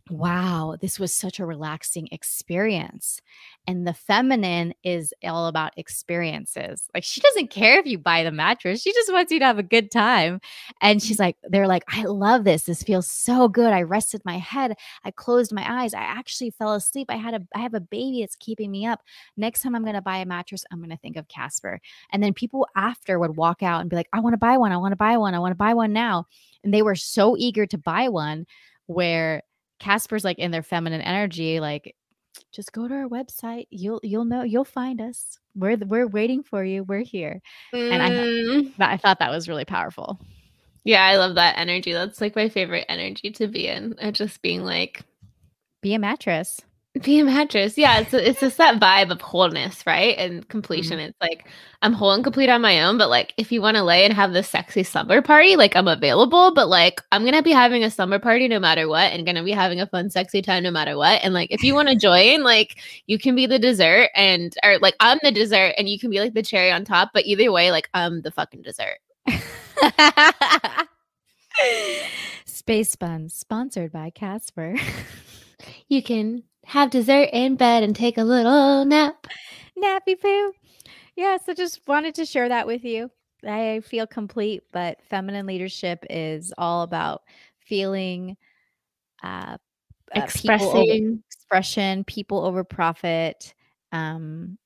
wow, 0.09 0.75
this 0.81 0.99
was 0.99 1.13
such 1.13 1.39
a 1.39 1.45
relaxing 1.45 2.07
experience. 2.11 3.21
And 3.65 3.87
the 3.87 3.93
feminine 3.93 4.73
is 4.83 5.13
all 5.23 5.47
about 5.47 5.77
experiences. 5.77 6.89
Like 6.93 7.03
she 7.03 7.21
doesn't 7.21 7.49
care 7.49 7.79
if 7.79 7.85
you 7.85 7.97
buy 7.97 8.23
the 8.23 8.31
mattress, 8.31 8.81
she 8.81 8.91
just 8.91 9.11
wants 9.11 9.31
you 9.31 9.39
to 9.39 9.45
have 9.45 9.59
a 9.59 9.63
good 9.63 9.91
time. 9.91 10.41
And 10.81 11.01
she's 11.01 11.19
like, 11.19 11.37
they're 11.43 11.67
like, 11.67 11.83
I 11.87 12.03
love 12.03 12.43
this. 12.43 12.63
This 12.63 12.83
feels 12.83 13.07
so 13.07 13.47
good. 13.47 13.71
I 13.71 13.83
rested 13.83 14.21
my 14.25 14.37
head. 14.37 14.75
I 15.03 15.11
closed 15.11 15.53
my 15.53 15.83
eyes. 15.83 15.93
I 15.93 16.01
actually 16.01 16.51
fell 16.51 16.73
asleep. 16.73 17.07
I 17.09 17.15
had 17.15 17.33
a 17.33 17.41
I 17.55 17.59
have 17.59 17.73
a 17.73 17.79
baby 17.79 18.21
that's 18.21 18.35
keeping 18.35 18.71
me 18.71 18.85
up. 18.85 19.01
Next 19.37 19.61
time 19.61 19.75
I'm 19.75 19.85
gonna 19.85 20.01
buy 20.01 20.17
a 20.17 20.25
mattress, 20.25 20.65
I'm 20.71 20.81
gonna 20.81 20.97
think 20.97 21.15
of 21.15 21.27
Casper. 21.27 21.79
And 22.11 22.21
then 22.21 22.33
people 22.33 22.67
after 22.75 23.19
would 23.19 23.37
walk 23.37 23.63
out 23.63 23.81
and 23.81 23.89
be 23.89 23.95
like, 23.95 24.09
I 24.13 24.19
want 24.19 24.33
to 24.33 24.37
buy 24.37 24.57
one. 24.57 24.71
I 24.71 24.77
want 24.77 24.91
to 24.91 24.97
buy 24.97 25.17
one. 25.17 25.33
I 25.33 25.39
want 25.39 25.51
to 25.51 25.55
buy 25.55 25.73
one 25.73 25.93
now. 25.93 26.25
And 26.63 26.73
they 26.73 26.81
were 26.81 26.95
so 26.95 27.35
eager 27.37 27.65
to 27.67 27.77
buy 27.77 28.09
one 28.09 28.45
where 28.87 29.43
Casper's 29.83 30.23
like 30.23 30.39
in 30.39 30.51
their 30.51 30.63
feminine 30.63 31.01
energy, 31.01 31.59
like 31.59 31.93
just 32.53 32.71
go 32.71 32.87
to 32.87 32.93
our 32.93 33.07
website. 33.07 33.67
You'll 33.69 33.99
you'll 34.01 34.23
know 34.23 34.43
you'll 34.43 34.63
find 34.63 35.01
us. 35.01 35.37
We're 35.55 35.75
we're 35.75 36.07
waiting 36.07 36.41
for 36.41 36.63
you. 36.63 36.83
We're 36.83 37.03
here. 37.03 37.41
Mm. 37.73 37.91
And 37.91 38.01
I 38.01 38.09
mm. 38.09 38.73
I 38.79 38.95
thought 38.95 39.19
that 39.19 39.29
was 39.29 39.49
really 39.49 39.65
powerful. 39.65 40.19
Yeah, 40.85 41.05
I 41.05 41.17
love 41.17 41.35
that 41.35 41.57
energy. 41.57 41.91
That's 41.91 42.21
like 42.21 42.33
my 42.35 42.47
favorite 42.47 42.85
energy 42.87 43.31
to 43.31 43.47
be 43.47 43.67
in. 43.67 43.95
And 43.99 44.15
just 44.15 44.41
being 44.41 44.63
like 44.63 45.01
be 45.81 45.93
a 45.93 45.99
mattress. 45.99 46.61
Be 47.01 47.19
a 47.19 47.25
mattress. 47.25 47.75
Yeah, 47.75 47.99
it's 47.99 48.13
a, 48.13 48.29
it's 48.29 48.39
just 48.39 48.57
that 48.57 48.79
vibe 48.79 49.09
of 49.09 49.19
wholeness, 49.19 49.83
right? 49.87 50.15
And 50.15 50.47
completion. 50.47 50.99
Mm-hmm. 50.99 51.09
It's 51.09 51.21
like 51.21 51.47
I'm 51.81 51.91
whole 51.91 52.11
and 52.11 52.23
complete 52.23 52.49
on 52.49 52.61
my 52.61 52.83
own, 52.83 52.99
but 52.99 53.09
like 53.09 53.33
if 53.35 53.51
you 53.51 53.63
want 53.63 53.77
to 53.77 53.83
lay 53.83 54.05
and 54.05 54.13
have 54.13 54.31
this 54.31 54.47
sexy 54.47 54.83
summer 54.83 55.19
party, 55.19 55.55
like 55.55 55.75
I'm 55.75 55.87
available, 55.87 56.53
but 56.53 56.67
like 56.67 57.01
I'm 57.11 57.25
to 57.25 57.41
be 57.41 57.51
having 57.51 57.83
a 57.83 57.89
summer 57.89 58.19
party 58.19 58.47
no 58.47 58.59
matter 58.59 58.87
what 58.87 59.11
and 59.11 59.25
to 59.25 59.43
be 59.43 59.51
having 59.51 59.81
a 59.81 59.87
fun 59.87 60.11
sexy 60.11 60.43
time 60.43 60.61
no 60.61 60.69
matter 60.69 60.95
what. 60.95 61.23
And 61.23 61.33
like 61.33 61.49
if 61.51 61.63
you 61.63 61.73
want 61.73 61.89
to 61.89 61.95
join, 61.95 62.43
like 62.43 62.75
you 63.07 63.17
can 63.17 63.33
be 63.33 63.47
the 63.47 63.57
dessert 63.57 64.11
and 64.13 64.55
or 64.63 64.77
like 64.77 64.95
I'm 64.99 65.17
the 65.23 65.31
dessert 65.31 65.73
and 65.79 65.89
you 65.89 65.97
can 65.97 66.11
be 66.11 66.19
like 66.19 66.35
the 66.35 66.43
cherry 66.43 66.71
on 66.71 66.85
top, 66.85 67.09
but 67.11 67.25
either 67.25 67.51
way 67.51 67.71
like 67.71 67.89
I'm 67.95 68.21
the 68.21 68.29
fucking 68.29 68.61
dessert. 68.61 68.99
Space 72.45 72.95
Buns 72.95 73.33
sponsored 73.33 73.91
by 73.91 74.11
Casper. 74.11 74.75
you 75.87 76.03
can 76.03 76.43
have 76.65 76.89
dessert 76.89 77.29
in 77.33 77.55
bed 77.55 77.83
and 77.83 77.95
take 77.95 78.17
a 78.17 78.23
little 78.23 78.85
nap. 78.85 79.27
Nappy 79.77 80.19
poo. 80.19 80.53
Yeah, 81.15 81.37
so 81.37 81.53
just 81.53 81.81
wanted 81.87 82.15
to 82.15 82.25
share 82.25 82.49
that 82.49 82.67
with 82.67 82.83
you. 82.83 83.11
I 83.45 83.81
feel 83.81 84.07
complete, 84.07 84.63
but 84.71 84.99
feminine 85.09 85.45
leadership 85.45 86.05
is 86.09 86.53
all 86.57 86.83
about 86.83 87.23
feeling 87.59 88.37
uh, 89.21 89.57
uh 89.57 89.57
expressing 90.15 90.69
people 90.69 90.77
over, 90.77 91.19
expression, 91.27 92.03
people 92.05 92.45
over 92.45 92.63
profit, 92.63 93.53
um, 93.91 94.57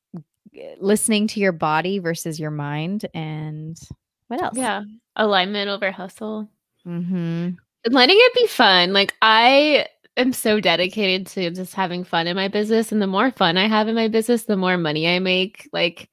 listening 0.79 1.27
to 1.27 1.39
your 1.39 1.51
body 1.51 1.99
versus 1.99 2.39
your 2.39 2.51
mind, 2.51 3.05
and 3.13 3.79
what 4.27 4.41
else? 4.41 4.57
Yeah, 4.57 4.83
alignment 5.15 5.69
over 5.69 5.91
hustle. 5.91 6.49
Mm-hmm. 6.85 7.49
And 7.85 7.93
letting 7.93 8.17
it 8.19 8.33
be 8.33 8.47
fun. 8.47 8.93
Like 8.93 9.13
I 9.21 9.87
am 10.17 10.33
so 10.33 10.59
dedicated 10.59 11.27
to 11.27 11.51
just 11.51 11.73
having 11.73 12.03
fun 12.03 12.27
in 12.27 12.35
my 12.35 12.47
business. 12.47 12.91
And 12.91 13.01
the 13.01 13.07
more 13.07 13.31
fun 13.31 13.57
I 13.57 13.67
have 13.67 13.87
in 13.87 13.95
my 13.95 14.07
business, 14.07 14.43
the 14.43 14.57
more 14.57 14.77
money 14.77 15.07
I 15.07 15.19
make. 15.19 15.69
Like, 15.71 16.09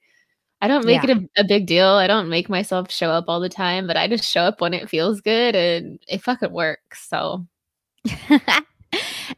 I 0.60 0.68
don't 0.68 0.86
make 0.86 1.02
yeah. 1.02 1.10
it 1.10 1.18
a, 1.18 1.40
a, 1.42 1.44
big 1.44 1.66
deal. 1.66 1.86
I 1.88 2.06
don't 2.06 2.28
make 2.28 2.48
myself 2.48 2.90
show 2.90 3.10
up 3.10 3.26
all 3.28 3.40
the 3.40 3.48
time, 3.48 3.86
but 3.86 3.96
I 3.96 4.08
just 4.08 4.24
show 4.24 4.42
up 4.42 4.60
when 4.60 4.72
it 4.72 4.88
feels 4.88 5.20
good 5.20 5.54
and 5.54 5.98
it 6.08 6.22
fucking 6.22 6.52
works. 6.52 7.06
So, 7.08 7.46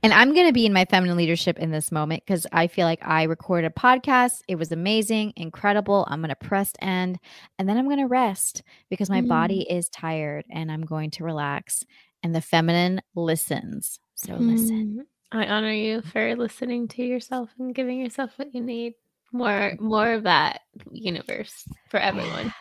and 0.03 0.13
I'm 0.13 0.35
going 0.35 0.47
to 0.47 0.53
be 0.53 0.67
in 0.67 0.73
my 0.73 0.85
feminine 0.85 1.17
leadership 1.17 1.59
in 1.59 1.71
this 1.71 1.91
moment 1.91 2.23
because 2.25 2.47
I 2.53 2.69
feel 2.69 2.87
like 2.87 3.05
I 3.05 3.25
recorded 3.25 3.67
a 3.67 3.81
podcast. 3.81 4.43
It 4.47 4.57
was 4.57 4.71
amazing, 4.71 5.33
incredible. 5.37 6.07
I'm 6.09 6.21
going 6.21 6.29
to 6.29 6.37
press 6.37 6.73
end 6.81 7.19
and 7.59 7.69
then 7.69 7.77
I'm 7.77 7.87
going 7.87 7.99
to 7.99 8.07
rest 8.07 8.63
because 8.89 9.11
my 9.11 9.21
mm. 9.21 9.29
body 9.29 9.67
is 9.69 9.89
tired 9.89 10.45
and 10.51 10.71
I'm 10.71 10.85
going 10.85 11.11
to 11.13 11.25
relax. 11.25 11.85
And 12.23 12.35
the 12.35 12.41
feminine 12.41 13.03
listens. 13.15 13.99
So 14.17 14.35
listen. 14.35 15.07
Mm, 15.33 15.39
I 15.39 15.47
honor 15.47 15.73
you 15.73 16.03
for 16.03 16.35
listening 16.35 16.89
to 16.89 17.03
yourself 17.03 17.51
and 17.59 17.75
giving 17.75 18.01
yourself 18.01 18.33
what 18.37 18.55
you 18.55 18.63
need. 18.63 18.95
More 19.33 19.75
more 19.79 20.13
of 20.13 20.25
that 20.25 20.63
universe 20.91 21.65
for 21.91 21.99
everyone. 21.99 22.53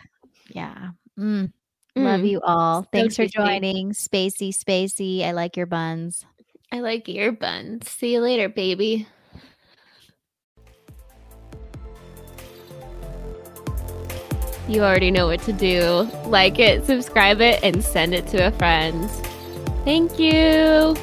Yeah. 0.48 0.90
Mm. 1.18 1.52
Mm. 1.96 2.04
Love 2.04 2.24
you 2.24 2.40
all. 2.42 2.82
So 2.82 2.88
Thanks 2.92 3.16
for 3.16 3.26
joining. 3.26 3.92
Spacey, 3.92 4.50
Spacey. 4.50 5.24
I 5.24 5.32
like 5.32 5.56
your 5.56 5.66
buns. 5.66 6.26
I 6.70 6.80
like 6.80 7.08
your 7.08 7.32
buns. 7.32 7.88
See 7.90 8.12
you 8.12 8.20
later, 8.20 8.48
baby. 8.48 9.06
You 14.68 14.82
already 14.82 15.10
know 15.10 15.28
what 15.28 15.42
to 15.42 15.52
do. 15.52 16.10
Like 16.26 16.58
it, 16.58 16.84
subscribe 16.84 17.40
it, 17.40 17.62
and 17.62 17.82
send 17.82 18.14
it 18.14 18.26
to 18.28 18.48
a 18.48 18.52
friend. 18.52 19.08
Thank 19.84 20.18
you. 20.18 20.96